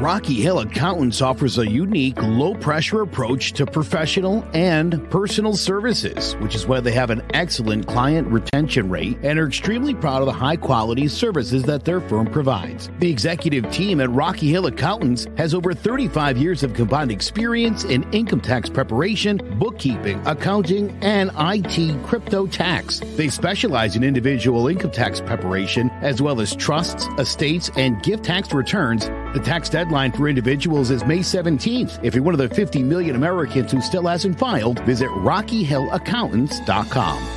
[0.08, 6.56] Rocky Hill Accountants offers a unique, low pressure approach to professional and personal services, which
[6.56, 10.32] is why they have an excellent client retention rate and are extremely proud of the
[10.32, 12.90] high quality services that their firm provides.
[13.00, 18.10] The executive team at Rocky Hill Accountants has over 35 years of combined experience in
[18.14, 23.02] income tax preparation, bookkeeping, accounting, and IT crypto tax.
[23.18, 28.54] They specialize in individual income tax preparation as well as trusts, estates, and gift tax
[28.54, 29.08] returns.
[29.34, 32.04] The tax deadline for individuals is May 17th.
[32.04, 37.28] If you're one of the 50 million Americans who still hasn't filed, visit RockyHillAccountants.com.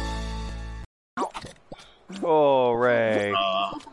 [2.23, 3.33] Oh, Ray.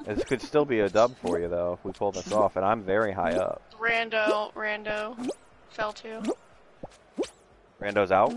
[0.05, 2.65] this could still be a dub for you, though, if we pull this off, and
[2.65, 3.61] I'm very high up.
[3.79, 5.29] Rando, Rando,
[5.69, 6.21] fell too.
[7.81, 8.33] Rando's out?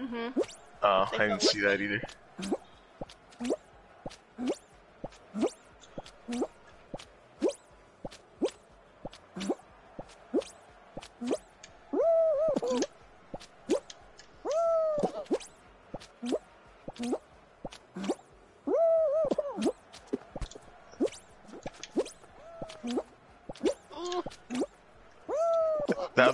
[0.00, 0.40] Mm-hmm.
[0.84, 2.00] Oh, I didn't see that either.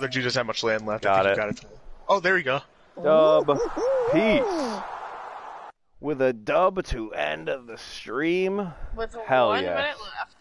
[0.05, 1.03] Other dude doesn't have much land left.
[1.03, 1.35] Got I it.
[1.35, 1.79] think you got it.
[2.07, 2.61] Oh, there you go.
[3.03, 3.59] Dub.
[4.13, 4.81] Peace.
[5.99, 8.71] With a dub to end of the stream.
[8.95, 9.75] With Hell one yes.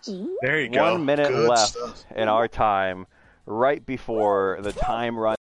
[0.06, 0.38] minute left.
[0.42, 0.92] There you go.
[0.92, 2.04] One minute Good left stuff.
[2.14, 3.06] in our time,
[3.46, 5.36] right before the time run.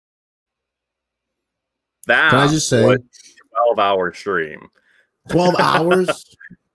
[2.07, 2.97] That Can I just say- 12
[3.79, 4.67] hour stream.
[5.29, 6.35] 12 hours?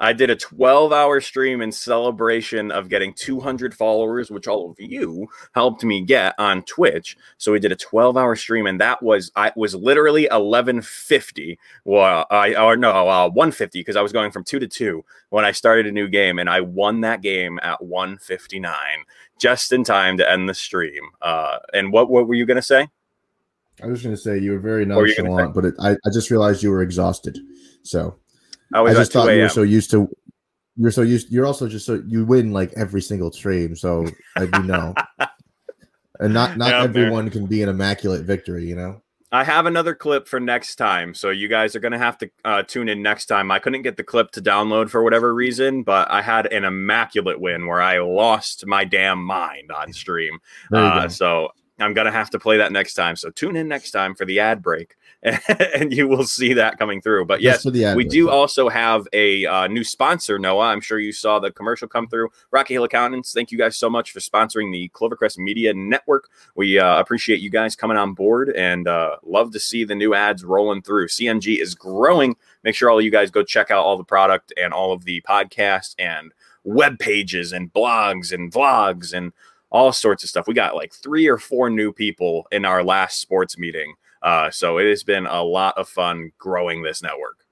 [0.00, 4.80] I did a 12 hour stream in celebration of getting 200 followers, which all of
[4.80, 7.18] you helped me get on Twitch.
[7.36, 11.58] So we did a 12 hour stream, and that was I was literally 1150.
[11.84, 15.44] Well, I or no, uh, 150 because I was going from two to two when
[15.44, 18.74] I started a new game, and I won that game at 159
[19.38, 21.10] just in time to end the stream.
[21.20, 22.88] Uh, and what what were you gonna say?
[23.82, 26.10] I was going to say you were very What were nonchalant, but it, I, I
[26.12, 27.38] just realized you were exhausted.
[27.82, 28.19] So
[28.72, 30.08] I was just thought you were so used to.
[30.76, 31.30] You're so used.
[31.30, 33.76] You're also just so you win like every single stream.
[33.76, 34.06] So
[34.36, 34.94] I do know,
[36.20, 38.66] and not not Yeah, everyone can be an immaculate victory.
[38.66, 39.02] You know.
[39.32, 42.62] I have another clip for next time, so you guys are gonna have to uh,
[42.64, 43.52] tune in next time.
[43.52, 47.40] I couldn't get the clip to download for whatever reason, but I had an immaculate
[47.40, 50.40] win where I lost my damn mind on stream.
[50.72, 53.16] Uh, so I'm gonna have to play that next time.
[53.16, 57.00] So tune in next time for the ad break, and you will see that coming
[57.00, 57.26] through.
[57.26, 60.66] But yes, for the ad we break, do also have a uh, new sponsor, Noah.
[60.66, 62.28] I'm sure you saw the commercial come through.
[62.50, 66.28] Rocky Hill Accountants, thank you guys so much for sponsoring the Clovercrest Media Network.
[66.54, 70.14] We uh, appreciate you guys coming on board and uh, love to see the new
[70.14, 71.08] ads rolling through.
[71.08, 72.36] CMG is growing.
[72.62, 75.22] Make sure all you guys go check out all the product and all of the
[75.22, 76.32] podcasts and
[76.64, 79.32] web pages and blogs and vlogs and
[79.70, 80.46] all sorts of stuff.
[80.46, 83.94] We got like three or four new people in our last sports meeting.
[84.22, 87.46] Uh, so it has been a lot of fun growing this network.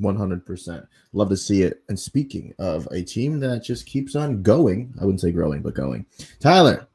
[0.00, 0.86] 100%.
[1.12, 1.82] Love to see it.
[1.88, 5.74] And speaking of a team that just keeps on going, I wouldn't say growing, but
[5.74, 6.06] going.
[6.40, 6.86] Tyler,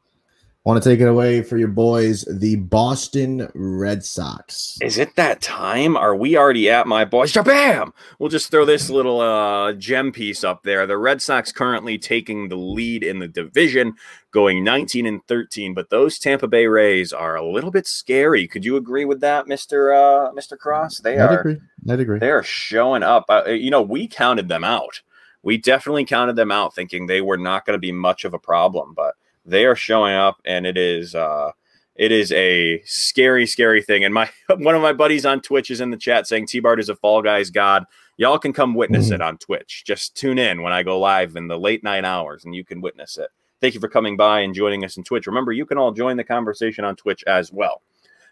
[0.65, 4.78] want to take it away for your boys, the Boston Red Sox.
[4.82, 5.97] Is it that time?
[5.97, 7.34] Are we already at my boys?
[7.34, 7.93] Bam!
[8.17, 10.88] We'll just throw this little uh, gem piece up there.
[10.88, 13.95] The Red Sox currently taking the lead in the division,
[14.32, 15.73] going 19 and 13.
[15.73, 18.47] But those Tampa Bay Rays are a little bit scary.
[18.47, 20.99] Could you agree with that, Mister uh, Mister Cross?
[20.99, 21.39] They I'd are.
[21.39, 21.58] agree.
[21.89, 22.19] I'd agree.
[22.19, 23.26] They are showing up.
[23.28, 25.02] Uh, you know, we counted them out.
[25.41, 28.39] We definitely counted them out, thinking they were not going to be much of a
[28.39, 29.15] problem, but
[29.46, 31.52] they are showing up, and it is uh,
[31.96, 34.04] it is a scary, scary thing.
[34.04, 36.80] And my one of my buddies on Twitch is in the chat saying T Bard
[36.80, 37.86] is a Fall Guys god.
[38.18, 39.16] Y'all can come witness Mhm.
[39.16, 39.84] it on Twitch.
[39.86, 42.80] Just tune in when I go live in the late night hours, and you can
[42.80, 43.30] witness it.
[43.60, 45.26] Thank you for coming by and joining us in Twitch.
[45.26, 47.82] Remember, you can all join the conversation on Twitch as well.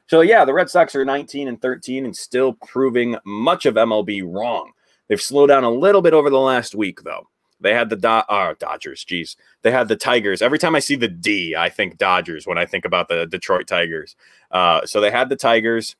[0.07, 4.21] So yeah, the Red Sox are 19 and 13 and still proving much of MLB
[4.23, 4.71] wrong.
[5.07, 7.27] They've slowed down a little bit over the last week though.
[7.61, 10.41] They had the Do- uh, Dodgers, Jeez, They had the Tigers.
[10.41, 13.67] Every time I see the D, I think Dodgers when I think about the Detroit
[13.67, 14.15] Tigers.
[14.49, 15.95] Uh, so they had the Tigers,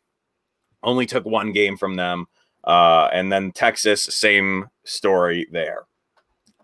[0.84, 2.26] only took one game from them.
[2.64, 5.86] Uh, and then Texas, same story there.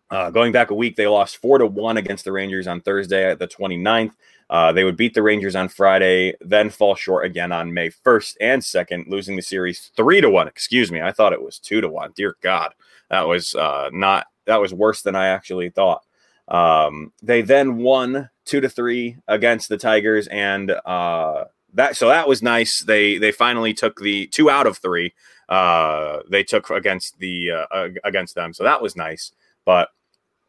[0.09, 3.29] Uh, going back a week, they lost four to one against the Rangers on Thursday
[3.29, 4.11] at the 29th.
[4.49, 8.37] Uh, they would beat the Rangers on Friday, then fall short again on May 1st
[8.39, 10.47] and 2nd, losing the series three to one.
[10.47, 12.13] Excuse me, I thought it was two to one.
[12.15, 12.73] Dear God,
[13.09, 16.03] that was uh, not that was worse than I actually thought.
[16.47, 22.27] Um, they then won two to three against the Tigers, and uh, that so that
[22.27, 22.81] was nice.
[22.81, 25.13] They they finally took the two out of three.
[25.49, 29.31] Uh, they took against the uh, against them, so that was nice.
[29.65, 29.89] But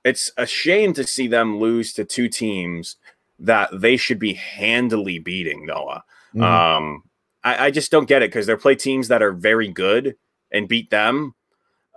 [0.04, 2.96] it's a shame to see them lose to two teams
[3.40, 6.04] that they should be handily beating Noah.
[6.34, 6.42] Mhm.
[6.42, 7.02] Um,
[7.44, 10.16] I, I just don't get it because they play teams that are very good
[10.50, 11.34] and beat them.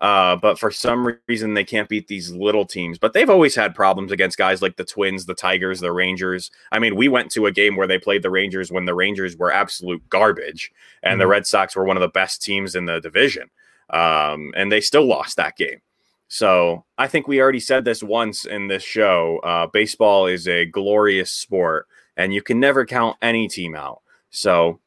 [0.02, 2.98] Uh, but for some reason they can't beat these little teams.
[2.98, 6.50] But they've always had problems against guys like the Twins, the Tigers, the Rangers.
[6.72, 9.38] I mean, we went to a game where they played the Rangers when the Rangers
[9.38, 10.72] were absolute garbage,
[11.04, 11.30] and the Mhm.
[11.30, 13.52] Red Sox were one of the best teams in the division.
[13.92, 15.82] Um, and they still lost that game.
[16.28, 19.40] So I think we already said this once in this show.
[19.44, 21.88] Uh, baseball is a glorious sport,
[22.18, 24.02] and you can never count any team out.
[24.30, 24.80] So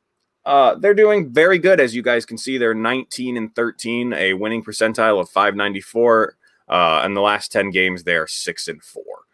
[0.46, 2.58] uh, they're doing very good, as you guys can see.
[2.58, 6.36] They're 19 and 13, a winning percentile of 594.
[6.68, 9.24] Uh, in the last 10 games, they're six and four.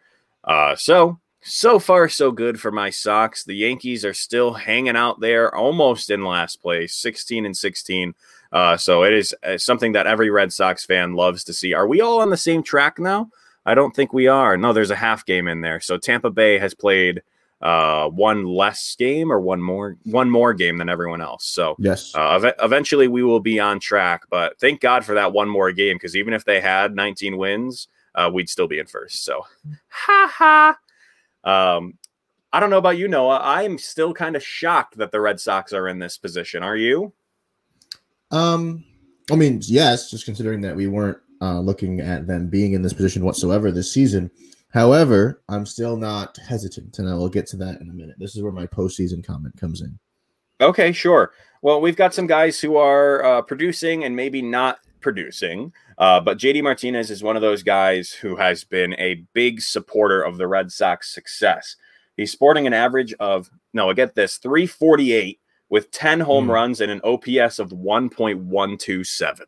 [0.43, 3.43] Uh, so so far so good for my Sox.
[3.43, 8.13] The Yankees are still hanging out there, almost in last place, 16 and 16.
[8.51, 11.73] Uh, so it is uh, something that every Red Sox fan loves to see.
[11.73, 13.29] Are we all on the same track now?
[13.65, 14.57] I don't think we are.
[14.57, 15.79] No, there's a half game in there.
[15.79, 17.21] So Tampa Bay has played
[17.61, 21.45] uh, one less game or one more one more game than everyone else.
[21.45, 22.11] So Yes.
[22.15, 24.23] uh, ev- eventually we will be on track.
[24.29, 27.87] But thank God for that one more game because even if they had 19 wins,
[28.15, 29.23] uh, we'd still be in first.
[29.23, 29.45] So
[29.89, 30.77] ha ha.
[31.43, 31.97] Um,
[32.53, 33.39] I don't know about you, Noah.
[33.43, 36.63] I'm still kind of shocked that the Red Sox are in this position.
[36.63, 37.13] Are you?
[38.31, 38.83] Um,
[39.31, 42.93] I mean, yes, just considering that we weren't uh, looking at them being in this
[42.93, 44.29] position whatsoever this season.
[44.73, 48.15] However, I'm still not hesitant, and I will get to that in a minute.
[48.17, 49.97] This is where my postseason comment comes in.
[50.61, 51.31] Okay, sure.
[51.61, 55.73] Well, we've got some guys who are uh, producing and maybe not producing.
[55.97, 60.21] Uh, but JD Martinez is one of those guys who has been a big supporter
[60.21, 61.75] of the Red Sox success.
[62.17, 66.51] He's sporting an average of, no, I get this, 348 with 10 home Hmm.
[66.51, 69.41] runs and an OPS of 1.127.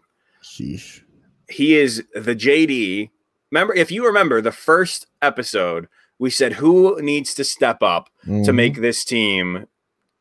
[0.43, 1.01] Sheesh.
[1.49, 3.09] He is the JD.
[3.53, 5.87] Remember, if you remember the first episode,
[6.17, 8.55] we said who needs to step up to Mhm.
[8.55, 9.67] make this team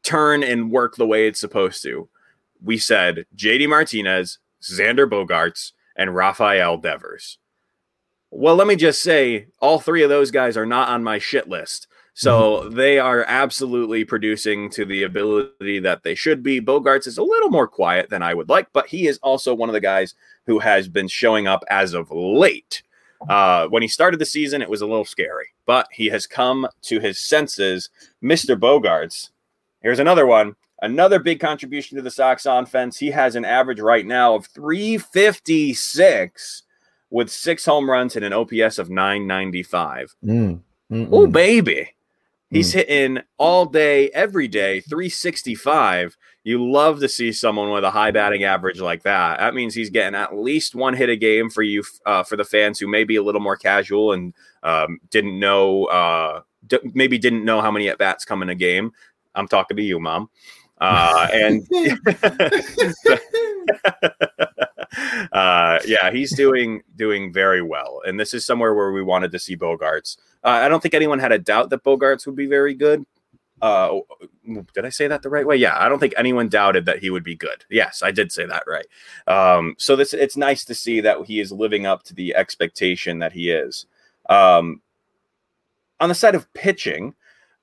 [0.03, 2.11] turn and work the way it's supposed to.
[2.62, 7.39] We said JD Martinez, Xander Bogaerts, and Rafael Devers.
[8.30, 11.49] Well, let me just say, all three of those guys are not on my shit
[11.49, 11.87] list.
[12.12, 16.61] So they are absolutely producing to the ability that they should be.
[16.61, 19.70] Bogaerts is a little more quiet than I would like, but he is also one
[19.70, 20.14] of the guys
[20.45, 22.83] who has been showing up as of late.
[23.29, 26.66] Uh, when he started the season, it was a little scary, but he has come
[26.83, 27.91] to his senses.
[28.23, 28.57] Mr.
[28.59, 29.31] Bogaerts,
[29.81, 30.55] here's another one.
[30.81, 32.99] Another big contribution to the Sox offense.
[32.99, 36.62] He has an average right now of 356
[37.11, 40.16] with six home runs and an OPS of 995.
[40.25, 40.59] Mm.
[40.91, 41.95] Oh, baby.
[42.51, 46.16] He's hitting all day, every day, 365.
[46.45, 49.38] You love to see someone with a high batting average like that.
[49.38, 52.45] That means he's getting at least one hit a game for you, uh, for the
[52.45, 57.18] fans who may be a little more casual and um, didn't know uh, d- maybe
[57.18, 58.93] didn't know how many at bats come in a game.
[59.34, 60.30] I'm talking to you, mom.
[60.80, 61.66] Uh, and
[65.32, 69.38] uh, yeah, he's doing doing very well, and this is somewhere where we wanted to
[69.38, 70.16] see Bogaerts.
[70.45, 73.05] Uh, I don't think anyone had a doubt that Bogaerts would be very good.
[73.63, 74.01] Uh,
[74.75, 75.55] did I say that the right way?
[75.55, 77.65] Yeah, I don't think anyone doubted that he would be good.
[77.71, 78.87] Yes, I did say that right.
[79.29, 83.21] Um, so this it's nice to see that he is living up to the expectation
[83.21, 83.87] that he is.
[84.29, 84.83] Um,
[86.01, 87.15] on the side of pitching,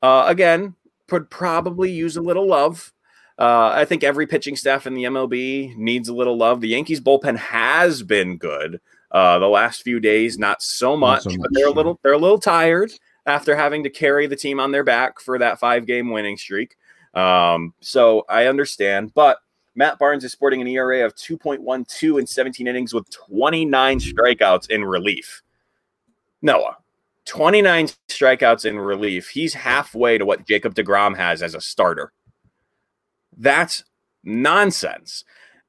[0.02, 0.76] uh, again,
[1.10, 2.94] could probably use a little love.
[3.38, 6.62] Uh, I think every pitching staff in the MLB needs a little love.
[6.62, 8.80] The Yankees bullpen has been good
[9.12, 12.18] uh, the last few days, not so much, so but they're a little they're a
[12.18, 12.94] little tired
[13.30, 16.76] after having to carry the team on their back for that five game winning streak.
[17.14, 19.40] Um, so I understand, but
[19.76, 24.84] Matt Barnes is sporting an ERA of 2.12 in 17 innings with 29 strikeouts in
[24.84, 25.42] relief.
[26.42, 26.78] Noah,
[27.26, 29.30] 29 strikeouts in relief.
[29.30, 32.12] He's halfway to what Jacob DeGrom has as a starter.
[33.38, 33.84] That's
[34.24, 35.24] nonsense.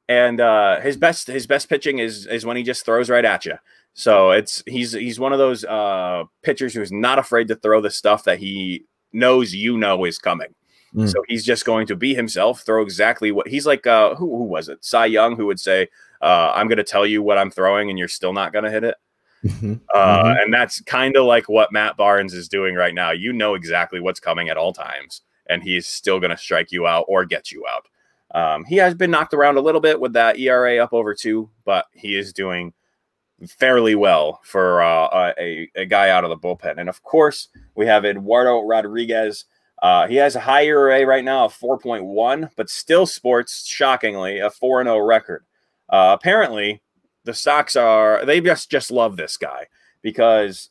[0.08, 3.44] And uh, his best his best pitching is is when he just throws right at
[3.44, 3.54] you.
[4.00, 7.90] So it's he's he's one of those uh, pitchers who's not afraid to throw the
[7.90, 10.54] stuff that he knows you know is coming.
[10.94, 11.06] Mm.
[11.06, 13.86] So he's just going to be himself, throw exactly what he's like.
[13.86, 14.82] Uh, who who was it?
[14.82, 15.88] Cy Young, who would say,
[16.22, 18.70] uh, "I'm going to tell you what I'm throwing, and you're still not going to
[18.70, 18.94] hit it."
[19.44, 19.80] Mhm.
[19.94, 20.42] Uh, Mhm.
[20.44, 23.10] And that's kind of like what Matt Barnes is doing right now.
[23.10, 26.86] You know exactly what's coming at all times, and he's still going to strike you
[26.86, 27.86] out or get you out.
[28.34, 31.50] Um, he has been knocked around a little bit with that ERA up over two,
[31.66, 32.72] but he is doing
[33.48, 36.78] fairly well for uh, a, a guy out of the bullpen.
[36.78, 39.44] And of course, we have Eduardo Rodriguez.
[39.82, 44.50] Uh, he has a high ERA right now of 4.1, but still sports, shockingly, a
[44.50, 45.44] 4 0 record.
[45.88, 46.82] Uh, apparently,
[47.24, 49.66] the Sox are, they just, just love this guy
[50.02, 50.70] because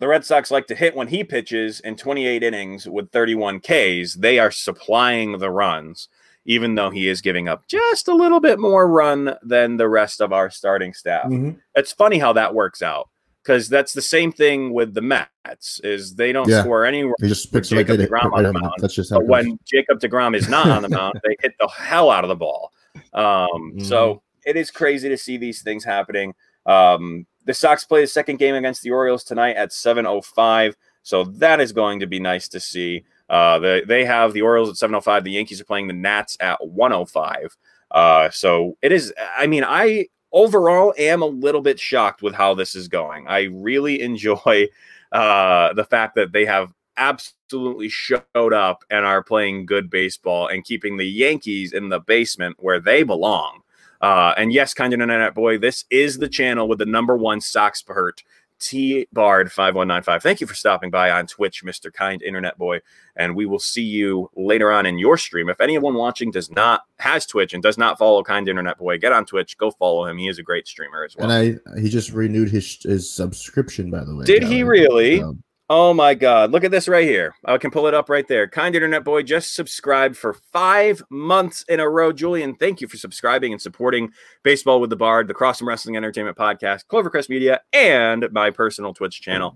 [0.00, 4.14] the Red Sox like to hit when he pitches in 28 innings with 31 Ks.
[4.14, 6.08] They are supplying the runs,
[6.44, 10.20] even though he is giving up just a little bit more run than the rest
[10.20, 11.26] of our starting staff.
[11.26, 11.58] Mhm.
[11.74, 13.08] It's funny how that works out
[13.42, 16.62] because that's the same thing with the Mets is they don't Yeah.
[16.62, 18.74] score any He just picks Jacob right, DeGrom on the mound.
[18.78, 19.58] That's just how but when.
[19.66, 22.72] Jacob DeGrom is not on the mound, they hit the hell out of the ball.
[23.12, 26.34] Um, So it is crazy to see these things happening.
[26.66, 31.60] Um, the Sox play the second game against the Orioles tonight at 7:05, so that
[31.60, 33.04] is going to be nice to see.
[33.30, 35.22] Uh, they they have the Orioles at 7:05.
[35.22, 37.56] The Yankees are playing the Nats at 1:05.
[37.92, 39.14] Uh, so it is.
[39.38, 43.28] I mean, I overall am a little bit shocked with how this is going.
[43.28, 44.68] I really enjoy
[45.12, 50.64] uh, the fact that they have absolutely showed up and are playing good baseball and
[50.64, 53.62] keeping the Yankees in the basement where they belong.
[54.00, 57.40] Uh, and yes, kind of internet boy, this is the channel with the number one
[57.40, 58.22] Sox hurt.
[58.60, 60.22] T Bard 5195.
[60.22, 61.92] Thank you for stopping by on Twitch, Mr.
[61.92, 62.80] Kind Internet Boy.
[63.16, 65.48] And we will see you later on in your stream.
[65.48, 69.12] If anyone watching does not has Twitch and does not follow Kind Internet Boy, get
[69.12, 70.18] on Twitch, go follow him.
[70.18, 71.30] He is a great streamer as well.
[71.30, 74.24] And I he just renewed his his subscription by the way.
[74.24, 75.22] Did he really?
[75.22, 75.42] Um,
[75.72, 76.50] Oh my God.
[76.50, 77.32] Look at this right here.
[77.44, 78.48] I can pull it up right there.
[78.48, 82.10] Kind Internet Boy just subscribed for five months in a row.
[82.10, 84.10] Julian, thank you for subscribing and supporting
[84.42, 89.22] Baseball with the Bard, the Crossum Wrestling Entertainment Podcast, Clovercrest Media, and my personal Twitch
[89.22, 89.54] channel.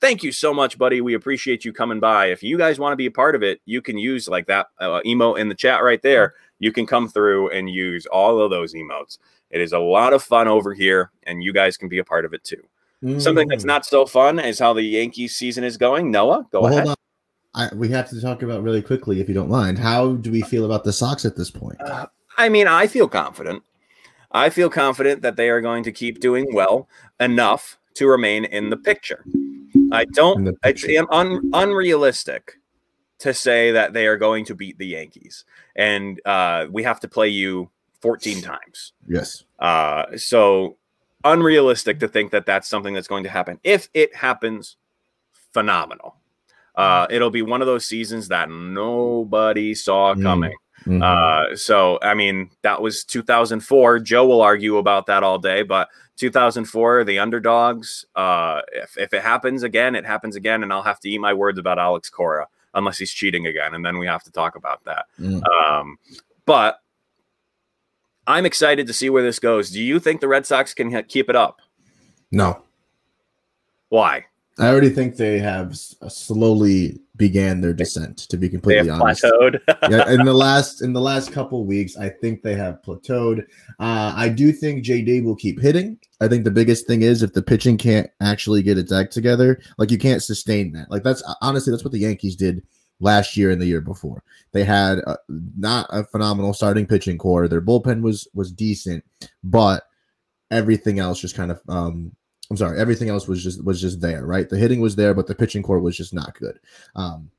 [0.00, 1.02] Thank you so much, buddy.
[1.02, 2.28] We appreciate you coming by.
[2.28, 4.68] If you guys want to be a part of it, you can use like that
[4.80, 6.32] uh, emote in the chat right there.
[6.60, 9.18] You can come through and use all of those emotes.
[9.50, 12.24] It is a lot of fun over here, and you guys can be a part
[12.24, 12.62] of it too.
[13.18, 13.68] Something that's mm.
[13.68, 16.10] not so fun is how the Yankees season is going.
[16.10, 16.86] Noah, go Well, ahead.
[16.86, 16.96] hold
[17.54, 17.70] on.
[17.70, 19.78] I, we have to talk about really quickly, if you don't mind.
[19.78, 21.80] How do we feel about the Sox at this point?
[21.80, 22.06] Uh,
[22.38, 23.62] I mean, I feel confident.
[24.30, 26.88] I feel confident that they are going to keep doing well
[27.20, 29.24] enough to remain in the picture.
[29.90, 30.44] I don't.
[30.44, 32.52] The It's un, unrealistic
[33.18, 35.44] to say that they are going to beat the Yankees,
[35.76, 38.92] and uh, we have to play you 14 times.
[39.06, 39.44] Yes.
[39.58, 40.76] Uh, so
[41.24, 43.58] unrealistic to think that that's something that's going to happen.
[43.64, 44.76] If it happens,
[45.52, 46.16] phenomenal.
[46.74, 50.22] Uh, it'll be one of those seasons that nobody saw Mm.
[50.22, 50.54] coming.
[50.86, 51.02] Mhm.
[51.02, 53.98] Uh, so I mean, that was 2004.
[54.00, 58.04] Joe will argue about that all day, but 2004, the underdogs.
[58.16, 61.34] Uh, if if it happens again, it happens again, and I'll have to eat my
[61.34, 64.82] words about Alex Cora unless he's cheating again, and then we have to talk about
[64.84, 65.06] that.
[65.20, 65.42] Mm.
[65.46, 65.98] Um,
[66.46, 66.80] but
[68.26, 69.70] I'm excited to see where this goes.
[69.70, 71.60] Do you think the Red Sox can ha- keep it up?
[72.30, 72.62] No.
[73.88, 74.26] Why?
[74.58, 78.18] I already think they have slowly began their descent.
[78.18, 79.60] To be completely honest, plateaued.
[79.90, 83.40] yeah, in the last in the last couple weeks, I think they have plateaued.
[83.80, 85.98] Uh, I do think JD will keep hitting.
[86.20, 89.60] I think the biggest thing is if the pitching can't actually get its act together,
[89.78, 90.90] like you can't sustain that.
[90.90, 92.62] Like that's honestly that's what the Yankees did
[93.02, 94.22] last year and the year before.
[94.52, 95.16] They had uh,
[95.58, 97.48] not a phenomenal starting pitching core.
[97.48, 99.04] Their bullpen was was decent,
[99.44, 99.84] but
[100.50, 102.14] everything else just kind of um
[102.50, 104.48] I'm sorry, everything else was just was just there, right?
[104.48, 106.58] The hitting was there, but the pitching core was just not good.
[106.94, 107.30] Um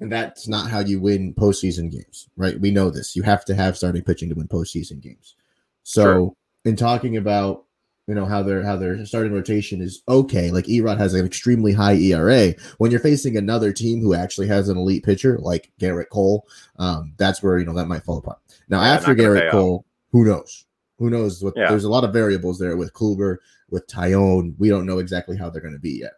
[0.00, 2.60] and that's not how you win postseason games, right?
[2.60, 3.16] We know this.
[3.16, 5.36] You have to have starting pitching to win postseason games.
[5.84, 6.32] So, Sure.
[6.66, 7.65] in talking about
[8.06, 11.72] you know how their how their starting rotation is okay, like Erod has an extremely
[11.72, 12.54] high ERA.
[12.78, 16.46] When you're facing another team who actually has an elite pitcher like Gerrit Cole,
[16.78, 18.38] um, that's where you know that might fall apart.
[18.68, 19.50] Now, Yeah, after not gonna pay Gerrit.
[19.50, 20.64] Cole, who knows?
[20.98, 21.42] Who knows?
[21.42, 21.68] What Yeah.
[21.68, 23.38] there's a lot of variables there with Kluber,
[23.70, 24.54] with Taillon.
[24.58, 26.12] We don't know exactly how they're going to be yet.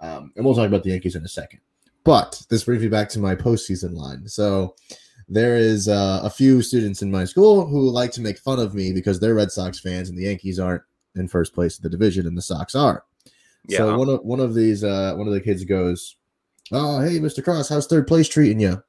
[0.00, 1.60] Um, and we'll talk about the Yankees in a second.
[2.04, 4.28] But this brings me back to my postseason line.
[4.28, 4.74] So
[5.28, 8.74] there is uh, a few students in my school who like to make fun of
[8.74, 10.82] me because they're Red Sox fans and the Yankees aren't
[11.18, 13.04] in first place of the division and the Sox are.
[13.66, 13.78] Yeah.
[13.78, 16.16] So one of one of these uh, one of the kids goes,
[16.72, 17.44] "Oh, hey, Mr.
[17.44, 18.82] Cross, how's third place treating you?"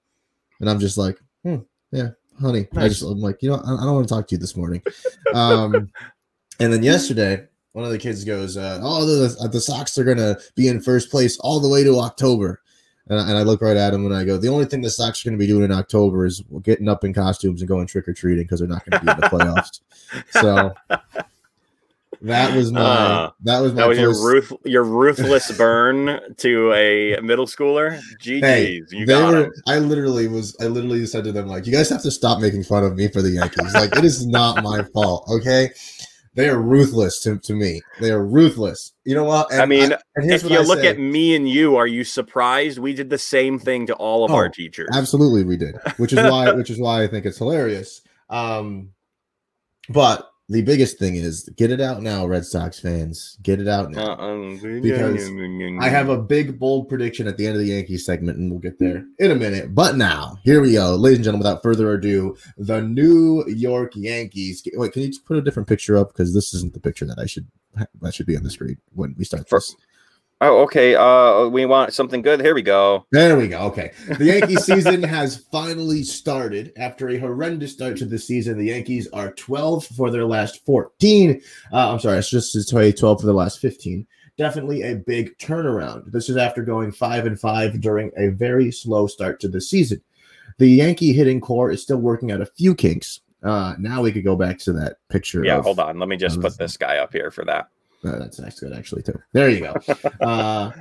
[0.60, 1.58] And I'm just like, hmm,
[1.92, 2.10] "Yeah,
[2.40, 4.40] honey." I just I'm like, you know, I, I don't want to talk to you
[4.40, 4.82] this morning.
[5.34, 5.92] Um,
[6.60, 10.38] and then yesterday, one of the kids goes, uh, "Oh, the the Sox are gonna
[10.56, 12.62] be in first place all the way to October."
[13.08, 14.90] And I, and I look right at him and I go, "The only thing the
[14.90, 18.08] Sox are gonna be doing in October is getting up in costumes and going trick
[18.08, 19.82] or treating because they're not gonna be in the playoffs."
[20.42, 20.74] so
[22.22, 26.74] that was my Uh, that was my That was your ruth your ruthless burn to
[26.74, 28.00] a middle schooler.
[28.22, 29.52] GG's, Hey, you they got were.
[29.68, 30.56] I literally was.
[30.60, 33.08] I literally said to them, like, you guys have to stop making fun of me
[33.08, 33.74] for the Yankees.
[33.74, 35.30] like, it is not my fault.
[35.30, 35.70] Okay,
[36.36, 37.82] they are ruthless to, to me.
[38.02, 38.94] They are ruthless.
[39.06, 39.54] You know what?
[39.54, 40.88] I mean, and here's if you I look say.
[40.90, 42.80] at me and you, are you surprised?
[42.80, 44.90] We did the same thing to all of Oh, our teachers.
[44.94, 48.02] Absolutely, we did, which is why, which is why I think it's hilarious.
[48.30, 48.92] Um,
[49.90, 53.38] but the biggest thing is get it out now, Red Sox fans.
[53.44, 54.14] Get it out now.
[54.14, 54.56] Uh-uh.
[54.82, 55.30] because
[55.80, 58.60] I have a big bold prediction at the end of the Yankees segment, and we'll
[58.60, 59.76] get there in a minute.
[59.76, 61.46] But now, here we go, ladies and gentlemen.
[61.46, 64.64] Without further ado, the New York Yankees.
[64.74, 67.28] Wait, can you put a different picture up because this isn't the picture that I
[67.28, 67.48] should
[68.02, 69.76] that should be on the screen when we start this.
[70.42, 70.96] Oh, okay.
[70.96, 72.40] Uh, we want something good.
[72.40, 73.06] Here we go.
[73.12, 73.60] There we go.
[73.64, 73.92] Okay.
[74.18, 76.72] The Yankee season has finally started.
[76.78, 81.42] After a horrendous start to the season, the Yankees are 12 for their last 14.
[81.74, 84.08] Uh, I'm sorry, it's just it's 12 for the last 15.
[84.38, 86.10] Definitely a big turnaround.
[86.14, 90.02] This is after going 5 and 5 during a very slow start to the season.
[90.58, 93.20] The Yankee hitting core is still working out a few kinks.
[93.44, 95.44] Uh, now we could go back to that picture.
[95.44, 96.00] Yeah, of- hold on.
[96.00, 97.70] Let me just put this guy up here for that.
[98.06, 99.20] Uh, that's that's good actually too.
[99.34, 99.74] There you go.
[100.22, 100.72] uh,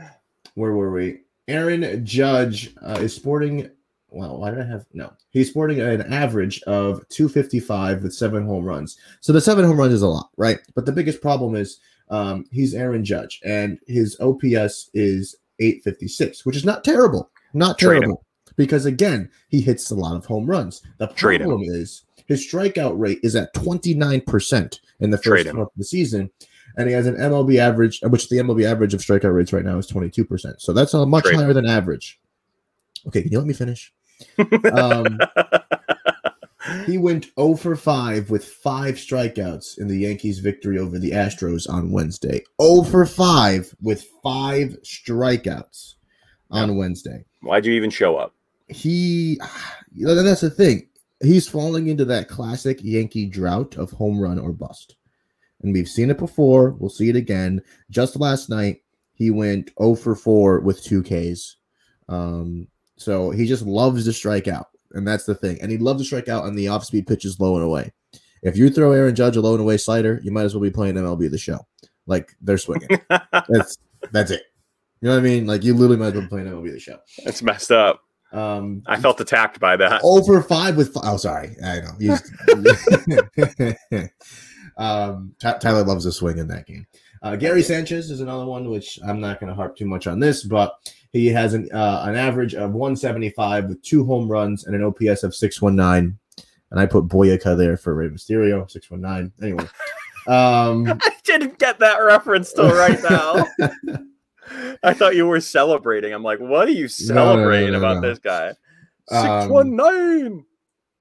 [0.55, 1.21] where were we?
[1.47, 3.71] Aaron Judge uh, is sporting.
[4.11, 5.13] Well, why did I have no?
[5.31, 8.99] He's sporting an average of 255 with seven home runs.
[9.21, 10.59] So the seven home runs is a lot, right?
[10.75, 16.57] But the biggest problem is um, he's Aaron Judge, and his OPS is 856, which
[16.57, 17.31] is not terrible.
[17.53, 18.25] Not terrible
[18.59, 20.83] because again, he hits a lot of home runs.
[20.99, 25.73] The Trade problem is his strikeout rate is at 29% in the first month of
[25.77, 26.31] the season.
[26.79, 29.79] And he has an MLB average, which the MLB average of strikeout rates right now
[29.79, 30.61] is 22%.
[30.61, 31.35] So that's a much him.
[31.35, 32.21] higher than average.
[33.09, 33.93] Okay, can you let me finish?
[34.73, 35.19] um,
[36.87, 41.69] he went 0 for 5 with five strikeouts in the Yankees' victory over the Astros
[41.69, 42.45] on Wednesday.
[42.63, 45.95] 0 for 5 with five strikeouts
[46.51, 47.25] on Wednesday.
[47.41, 48.35] Why'd you even show up?
[48.69, 49.41] He,
[49.95, 50.89] you know, that's the thing.
[51.23, 54.95] He's falling into that classic Yankee drought of home run or bust.
[55.63, 56.71] And we've seen it before.
[56.79, 57.63] We'll see it again.
[57.91, 58.83] Just last night,
[59.15, 61.57] he went 0 for 4 with two Ks.
[62.09, 64.69] Um, so he just loves to strike out.
[64.93, 65.59] And that's the thing.
[65.61, 67.93] And he loves to strike out on the off speed pitches low and away.
[68.43, 70.71] If you throw Aaron Judge a low and away slider, you might as well be
[70.71, 71.67] playing MLB the show.
[72.07, 72.89] Like they're swinging.
[73.09, 73.79] that's
[74.13, 74.43] that's it.
[75.01, 75.47] You know what I mean?
[75.47, 76.99] Like you literally might as well be playing MLB the show.
[77.25, 78.03] That's messed up.
[78.33, 80.03] Um, I felt attacked by that.
[80.05, 81.97] over five with oh sorry i know
[84.79, 86.87] um Ty- tyler loves a swing in that game
[87.23, 90.21] uh, gary sanchez is another one which i'm not going to harp too much on
[90.21, 90.75] this but
[91.13, 95.23] he has an uh, an average of 175 with two home runs and an ops
[95.23, 96.19] of 619
[96.71, 99.69] and i put booyaka there for Rey mysterio 619 anyway
[100.29, 103.47] um I didn't get that reference till right now.
[104.83, 106.13] I thought you were celebrating.
[106.13, 108.09] I'm like, what are you celebrating no, about no.
[108.09, 108.49] this guy?
[109.11, 110.45] Um, Six one nine.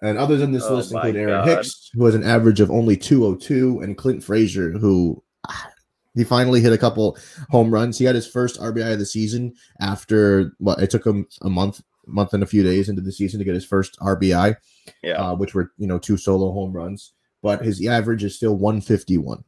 [0.02, 1.48] And others in this Oh list include Aaron God.
[1.48, 5.70] Hicks, who has an average of only 202, and Clint Frazier, who ah,
[6.16, 7.18] He finally hit a couple
[7.50, 7.98] home runs.
[7.98, 11.82] He had his first RBI of the season after what it took him a month,
[12.06, 14.56] month and a few days into the season to get his first RBI,
[15.04, 15.14] Yeah.
[15.14, 17.14] uh, which were you know two solo home runs.
[17.42, 19.44] But his average is still 151.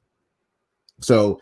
[1.02, 1.42] So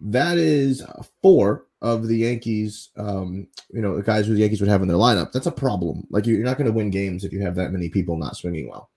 [0.00, 0.82] that is
[1.22, 4.88] four of the Yankees, um, you know, the guys who the Yankees would have in
[4.88, 5.32] their lineup.
[5.32, 6.06] That's a problem.
[6.10, 8.68] Like you're not going to win games if you have that many people not swinging
[8.68, 8.90] well.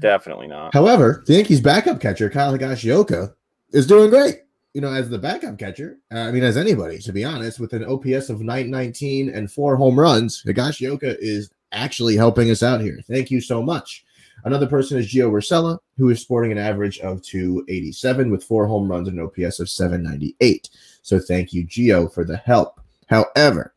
[0.00, 0.72] Definitely not.
[0.72, 3.34] However, the Yankees' backup catcher, Kyle Higashioka,
[3.72, 4.42] is doing great.
[4.74, 7.72] You know, as the backup catcher, uh, I mean, as anybody, to be honest, with
[7.72, 13.00] an OPS of 919 and four home runs, Higashioka is actually helping us out here.
[13.08, 14.04] Thank you so much.
[14.44, 18.88] Another person is Gio Urshela, who is sporting an average of 287 with four home
[18.88, 20.70] runs and an OPS of 798.
[21.08, 22.82] So thank you, Gio, for the help.
[23.06, 23.72] However,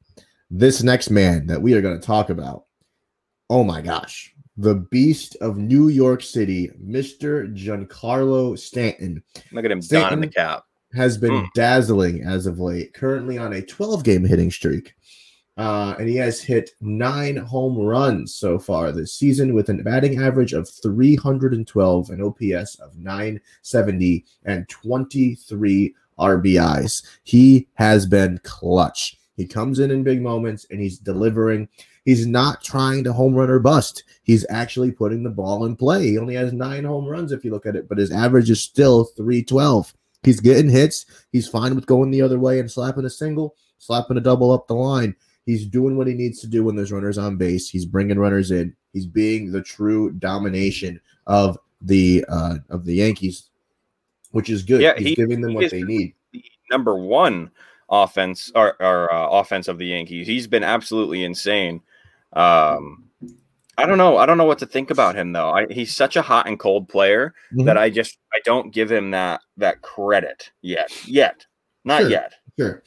[0.49, 2.65] this next man that we are going to talk about,
[3.49, 7.47] oh my gosh, the beast of New York City, Mr.
[7.55, 9.23] Giancarlo Stanton,
[9.53, 10.65] Look at him Stanton donning the cap.
[10.93, 11.45] has been Hmm.
[11.55, 14.93] dazzling as of late, currently on a 12 game hitting streak.
[15.55, 20.21] Uh, and he has hit nine home runs so far this season with an batting
[20.21, 27.03] average of 312, an OPS of 970, and 23 RBIs.
[27.24, 29.17] He has been clutch.
[29.36, 31.67] He comes in in big moments and he's delivering.
[32.05, 34.03] He's not trying to home run or bust.
[34.24, 36.07] He's actually putting the ball in play.
[36.07, 38.61] He only has nine home runs if you look at it, but his average is
[38.61, 39.93] still 312.
[40.24, 41.05] He's getting hits.
[41.32, 44.67] He's fine with going the other way and slapping a single, slapping a double up
[44.67, 45.15] the line.
[45.45, 47.69] He's doing what he needs to do when there's runners on base.
[47.69, 48.76] He's bringing runners in.
[48.93, 53.49] He's being the true domination of the uh, of the Yankees,
[54.32, 54.82] which is good.
[54.82, 56.13] Yeah, He's he- giving them he what they need.
[56.69, 57.51] Number one
[57.89, 60.25] offense or, or uh, offense of the Yankees.
[60.27, 61.82] He's been absolutely insane.
[62.34, 63.03] Um,
[63.77, 64.17] I don't know.
[64.17, 65.49] I don't know what to think about him though.
[65.49, 67.65] I, he's such a hot and cold player Mhm.
[67.65, 70.89] that I just I don't give him that that credit yet.
[71.07, 71.45] Yet,
[71.84, 72.09] not Sure.
[72.09, 72.34] yet.
[72.59, 72.84] Sure.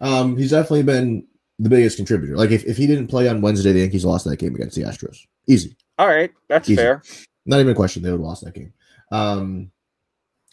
[0.00, 1.26] Um, he's definitely been
[1.58, 2.36] the biggest contributor.
[2.36, 4.82] Like if, if he didn't play on Wednesday, the Yankees lost that game against the
[4.82, 5.18] Astros.
[5.48, 5.76] Easy.
[5.98, 6.76] All right, that's Easy.
[6.76, 7.02] fair.
[7.46, 8.02] Not even a question.
[8.02, 8.72] They would have lost that game.
[9.10, 9.70] Um,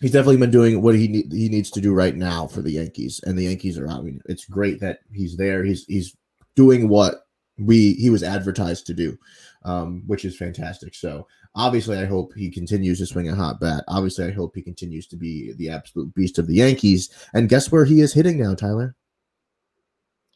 [0.06, 2.74] he's definitely been doing what he need, he needs to do right now for the
[2.74, 3.88] Yankees, and the Yankees are.
[3.88, 5.64] I mean, it's great that he's there.
[5.64, 6.16] He's he's
[6.56, 7.26] doing what
[7.58, 9.18] we he was advertised to do,
[9.64, 10.94] um, which is fantastic.
[10.94, 11.26] So
[11.56, 13.84] obviously, I hope he continues to swing a hot bat.
[13.88, 17.10] Obviously, I hope he continues to be the absolute beast of the Yankees.
[17.34, 18.96] And guess where he is hitting now, Tyler?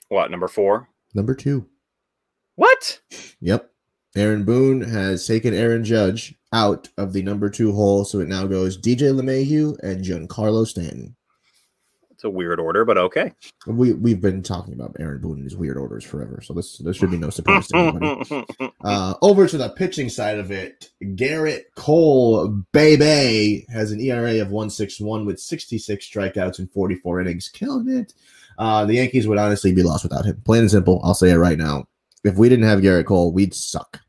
[0.07, 0.89] What number four?
[1.13, 1.67] Number two.
[2.55, 3.01] What?
[3.39, 3.70] Yep.
[4.16, 8.47] Aaron Boone has taken Aaron Judge out of the number two hole, so it now
[8.47, 11.16] goes DJ LeMahieu and Giancarlo Stanton.
[12.20, 13.32] It's a weird order, but okay.
[13.66, 16.97] We we've been talking about Aaron Boone in his weird orders forever, so this this
[16.97, 18.45] should be no surprise to anybody.
[18.82, 24.51] Uh, over to the pitching side of it, Gerrit Cole, baby, has an ERA of
[24.51, 28.14] 161 with 66 strikeouts and 44 innings, killing it.
[28.57, 30.41] Uh, the Yankees would honestly be lost without him.
[30.45, 31.01] Plain and simple.
[31.03, 31.89] I'll say it right now.
[32.24, 33.99] If we didn't have Gerrit Cole, we'd suck.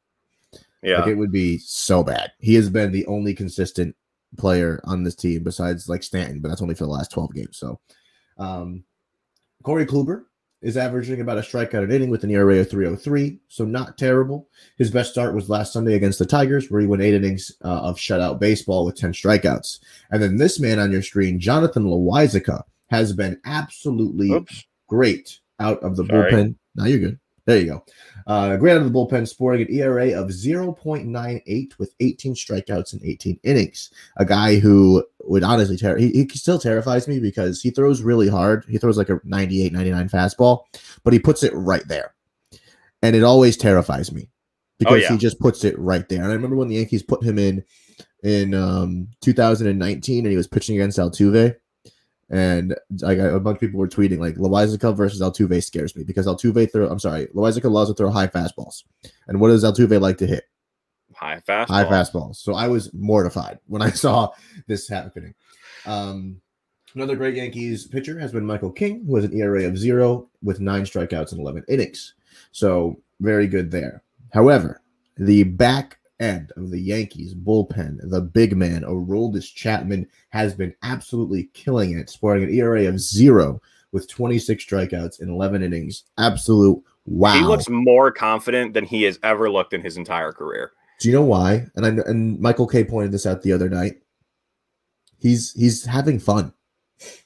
[0.83, 1.01] yeah.
[1.01, 2.33] Like it would be so bad.
[2.41, 3.95] He has been the only consistent
[4.37, 7.59] player on this team besides like Stanton, but that's only for the last 12 games.
[7.59, 7.81] So
[8.39, 8.85] um
[9.63, 10.25] Corey Kluber
[10.63, 14.47] is averaging about a strikeout an inning with an ERA of 303, so not terrible.
[14.77, 17.81] His best start was last Sunday against the Tigers, where he went eight innings uh,
[17.81, 19.81] of shutout baseball with 10 strikeouts.
[20.11, 24.65] And then this man on your screen, Jonathan Loaisiga, has been absolutely Oops.
[24.87, 26.31] great out of the Sorry.
[26.33, 26.55] bullpen.
[26.75, 27.19] Now you're good.
[27.47, 27.85] There you go.
[28.27, 33.03] Uh, great out of the bullpen, sporting an ERA of 0.98 with 18 strikeouts and
[33.03, 33.91] 18 innings.
[34.19, 38.29] A guy who would honestly ter- he, he still terrifies me because he throws really
[38.29, 38.65] hard.
[38.69, 40.65] He throws like a 98, 99 fastball,
[41.03, 42.15] but he puts it right there.
[43.03, 44.29] And it always terrifies me
[44.79, 45.13] because yeah.
[45.13, 46.23] he just puts it right there.
[46.23, 47.65] And I remember when the Yankees put him in
[48.23, 51.57] in um, 2019 and he was pitching against Altuve.
[52.31, 56.27] And like a bunch of people were tweeting like Loaisiga versus Altuve scares me because
[56.27, 58.85] Altuve throw I'm sorry, Loaisiga loves to throw high fastballs.
[59.27, 60.45] And what does Altuve like to hit?
[61.15, 61.67] High fastball.
[61.67, 62.37] High fastballs.
[62.37, 64.31] So I was mortified when I saw
[64.69, 65.35] this happening.
[65.87, 66.41] Um,
[66.95, 70.61] another great Yankees pitcher has been Michael King, who has an ERA of zero with
[70.61, 72.15] nine strikeouts and 11 innings.
[72.53, 74.03] So very good there.
[74.33, 74.83] However,
[75.17, 81.51] the back end of the Yankees bullpen, the big man, Aroldis Chapman, has been absolutely
[81.55, 83.61] killing it, sporting an ERA of zero
[83.93, 86.05] with 26 strikeouts in 11 innings.
[86.19, 87.35] Absolute wow.
[87.35, 90.73] He looks more confident than he has ever looked in his entire career.
[91.01, 91.67] Do you know why?
[91.75, 93.95] And I and Michael Kay pointed this out the other night.
[95.19, 96.53] He's he's having fun.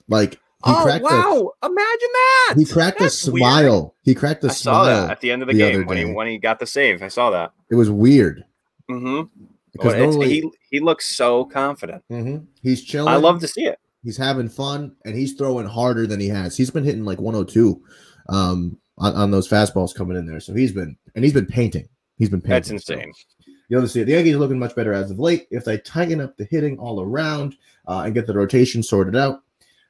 [0.08, 1.52] Like he oh cracked wow!
[1.62, 2.54] Imagine that.
[2.56, 3.40] he cracked a That's weird.
[3.40, 3.94] smile.
[4.02, 5.86] He cracked a I saw smile that at the end of the, the game other
[5.86, 6.12] when he day.
[6.12, 7.02] when he got the save.
[7.02, 7.52] I saw that.
[7.70, 8.44] It was weird
[8.90, 9.44] Mm-hmm.
[9.72, 12.02] because But normally he he looks so confident.
[12.10, 12.44] Mm-hmm.
[12.62, 13.12] he's chilling.
[13.12, 13.78] I love to see it.
[14.02, 16.56] He's having fun, and he's throwing harder than he has.
[16.56, 17.82] He's been hitting like 102
[18.28, 20.40] um, on, on those fastballs coming in there.
[20.40, 21.88] So he's been and he's been painting.
[22.16, 22.76] He's been painting.
[22.76, 23.12] That's insane.
[23.14, 25.46] So, you know, the, the Yankees are looking much better as of late.
[25.50, 27.56] If they tighten up the hitting all around
[27.88, 29.40] uh, and get the rotation sorted out,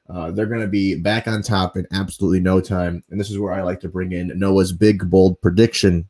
[0.09, 3.03] uh, they're going to be back on top in absolutely no time.
[3.09, 6.07] And this is where I like to bring in Noah's big, bold prediction.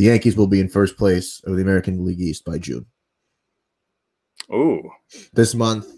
[0.00, 2.86] The Yankees will be in first place of the American League East by June.
[4.50, 4.90] Ooh.
[5.34, 5.88] This month,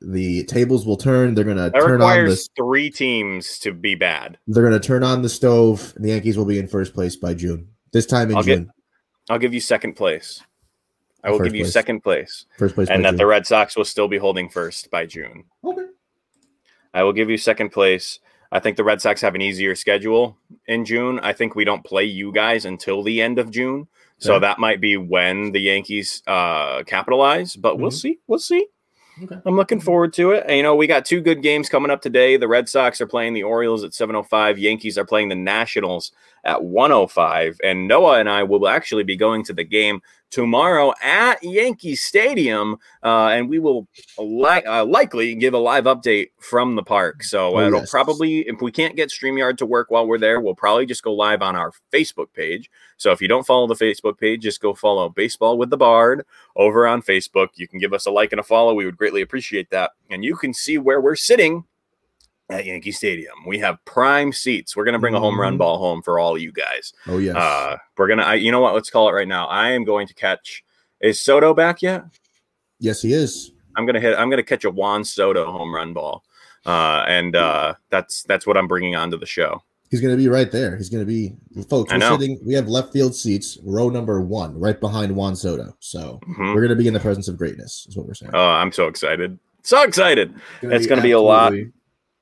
[0.00, 1.34] the tables will turn.
[1.34, 2.48] They're going to turn on the.
[2.54, 4.38] three teams to be bad.
[4.46, 5.92] They're going to turn on the stove.
[5.96, 7.66] And the Yankees will be in first place by June.
[7.92, 8.66] This time in I'll June.
[8.66, 8.74] get
[9.28, 10.40] I'll give you second place.
[11.24, 11.72] I will give you place.
[11.72, 12.46] second place.
[12.58, 15.46] First place and that the Red Sox will still be holding first by June.
[15.64, 15.86] Okay.
[16.94, 18.20] I will give you second place.
[18.50, 20.36] I think the Red Sox have an easier schedule
[20.66, 21.18] in June.
[21.22, 23.88] I think we don't play you guys until the end of June.
[24.18, 24.40] So Okay.
[24.40, 28.00] that might be when the Yankees uh capitalize, but we'll Mhm.
[28.00, 28.18] see.
[28.26, 28.66] We'll see.
[29.22, 29.36] Okay.
[29.44, 30.44] I'm looking forward to it.
[30.46, 32.36] And, you know, we got two good games coming up today.
[32.36, 34.58] The Red Sox are playing the Orioles at 7:05.
[34.58, 36.12] Yankees are playing the Nationals
[36.44, 37.58] at 105.
[37.64, 40.00] And Noah and I will actually be going to the game
[40.30, 43.86] tomorrow at Yankee Stadium, uh, and we will
[44.18, 47.22] li- uh, likely give a live update from the park.
[47.24, 50.54] So Oh, it'll probably, if we can't get Streamyard to work while we're there, we'll
[50.54, 52.70] probably just go live on our Facebook page.
[52.96, 56.26] So if you don't follow the Facebook page, just go follow Baseball with the Bard
[56.56, 57.48] over on Facebook.
[57.54, 58.74] You can give us a like and a follow.
[58.74, 59.92] We would greatly appreciate that.
[60.10, 61.64] And you can see where we're sitting
[62.50, 63.34] at Yankee Stadium.
[63.46, 64.74] We have prime seats.
[64.76, 65.58] We're going to bring a home run Mhm.
[65.58, 66.92] ball home for all you guys.
[67.06, 67.36] Oh, yes.
[67.36, 68.74] Uh, we're going to, I, you know what?
[68.74, 69.46] Let's call it right now.
[69.46, 70.64] I am going to catch,
[71.00, 72.04] is Soto back yet?
[72.80, 73.52] yes, he is.
[73.76, 76.24] I'm going to hit, I'm going to catch a Juan Soto home run ball.
[76.66, 79.62] Uh, and uh, that's, that's what I'm bringing onto the show.
[79.90, 80.76] He's going to be right there.
[80.76, 81.34] He's going to be,
[81.68, 81.92] folks.
[81.92, 82.38] We're sitting.
[82.44, 85.74] We have left field seats, row number one, right behind Juan Soto.
[85.80, 86.54] So Mhm.
[86.54, 87.86] we're going to be in the presence of greatness.
[87.88, 88.32] Is what we're saying.
[88.34, 89.38] Oh, I'm so excited.
[89.62, 90.34] So excited.
[90.62, 91.52] It's going to be a lot,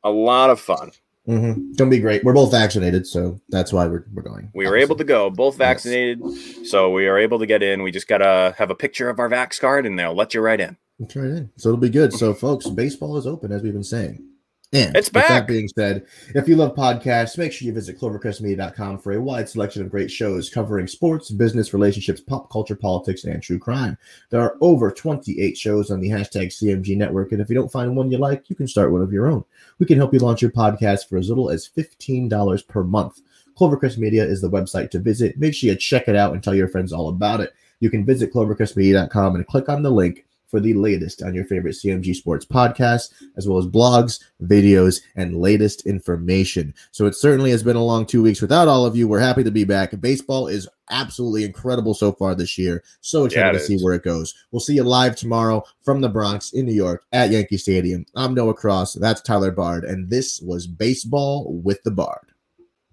[0.07, 0.93] a lot of fun.
[1.29, 1.71] Mm-hmm.
[1.71, 2.23] It's to be great.
[2.23, 4.51] We're both vaccinated, so that's why we're we're going.
[4.55, 6.21] We were able to go, both vaccinated,
[6.67, 7.83] so we are able to get in.
[7.83, 10.61] We just gotta have a picture of our vax card, and they'll let you right
[10.61, 10.77] in.
[11.01, 11.51] That's right in.
[11.57, 12.13] So it'll be good.
[12.13, 14.25] So, folks, baseball is open as we've been saying.
[14.73, 18.99] And It's with that being said, if you love podcasts, make sure you visit clovercrestmedia.com
[18.99, 23.41] for a wide selection of great shows covering sports, business, relationships, pop culture, politics, and
[23.41, 23.97] true crime.
[24.31, 27.95] There are over 28 shows on the hashtag CMG network, and if you don't find
[27.95, 29.45] one you like, you can start one of your own.
[29.79, 33.21] We can help you launch your podcast for as little as $15 per month.
[33.57, 35.39] Clovercrest Media is the website to visit.
[35.39, 37.55] Make sure you check it out and tell your friends all about it.
[37.79, 41.75] You can visit clovercrestmedia.com and click on the link for the latest on your favorite
[41.75, 46.75] CMG Sports podcast, as well as blogs, videos, and latest information.
[46.93, 49.09] So it certainly has been a long two weeks without all of you.
[49.09, 49.99] We're happy to be back.
[50.01, 52.83] Baseball is absolutely incredible so far this year.
[53.01, 54.35] So excited Yeah, to it see where it goes.
[54.51, 58.07] We'll see you live tomorrow from the Bronx in New York at Yankee Stadium.
[58.15, 58.95] I'm Noah Cross.
[58.95, 59.85] That's Tyler Bard.
[59.85, 62.33] And this was Baseball with the Bard.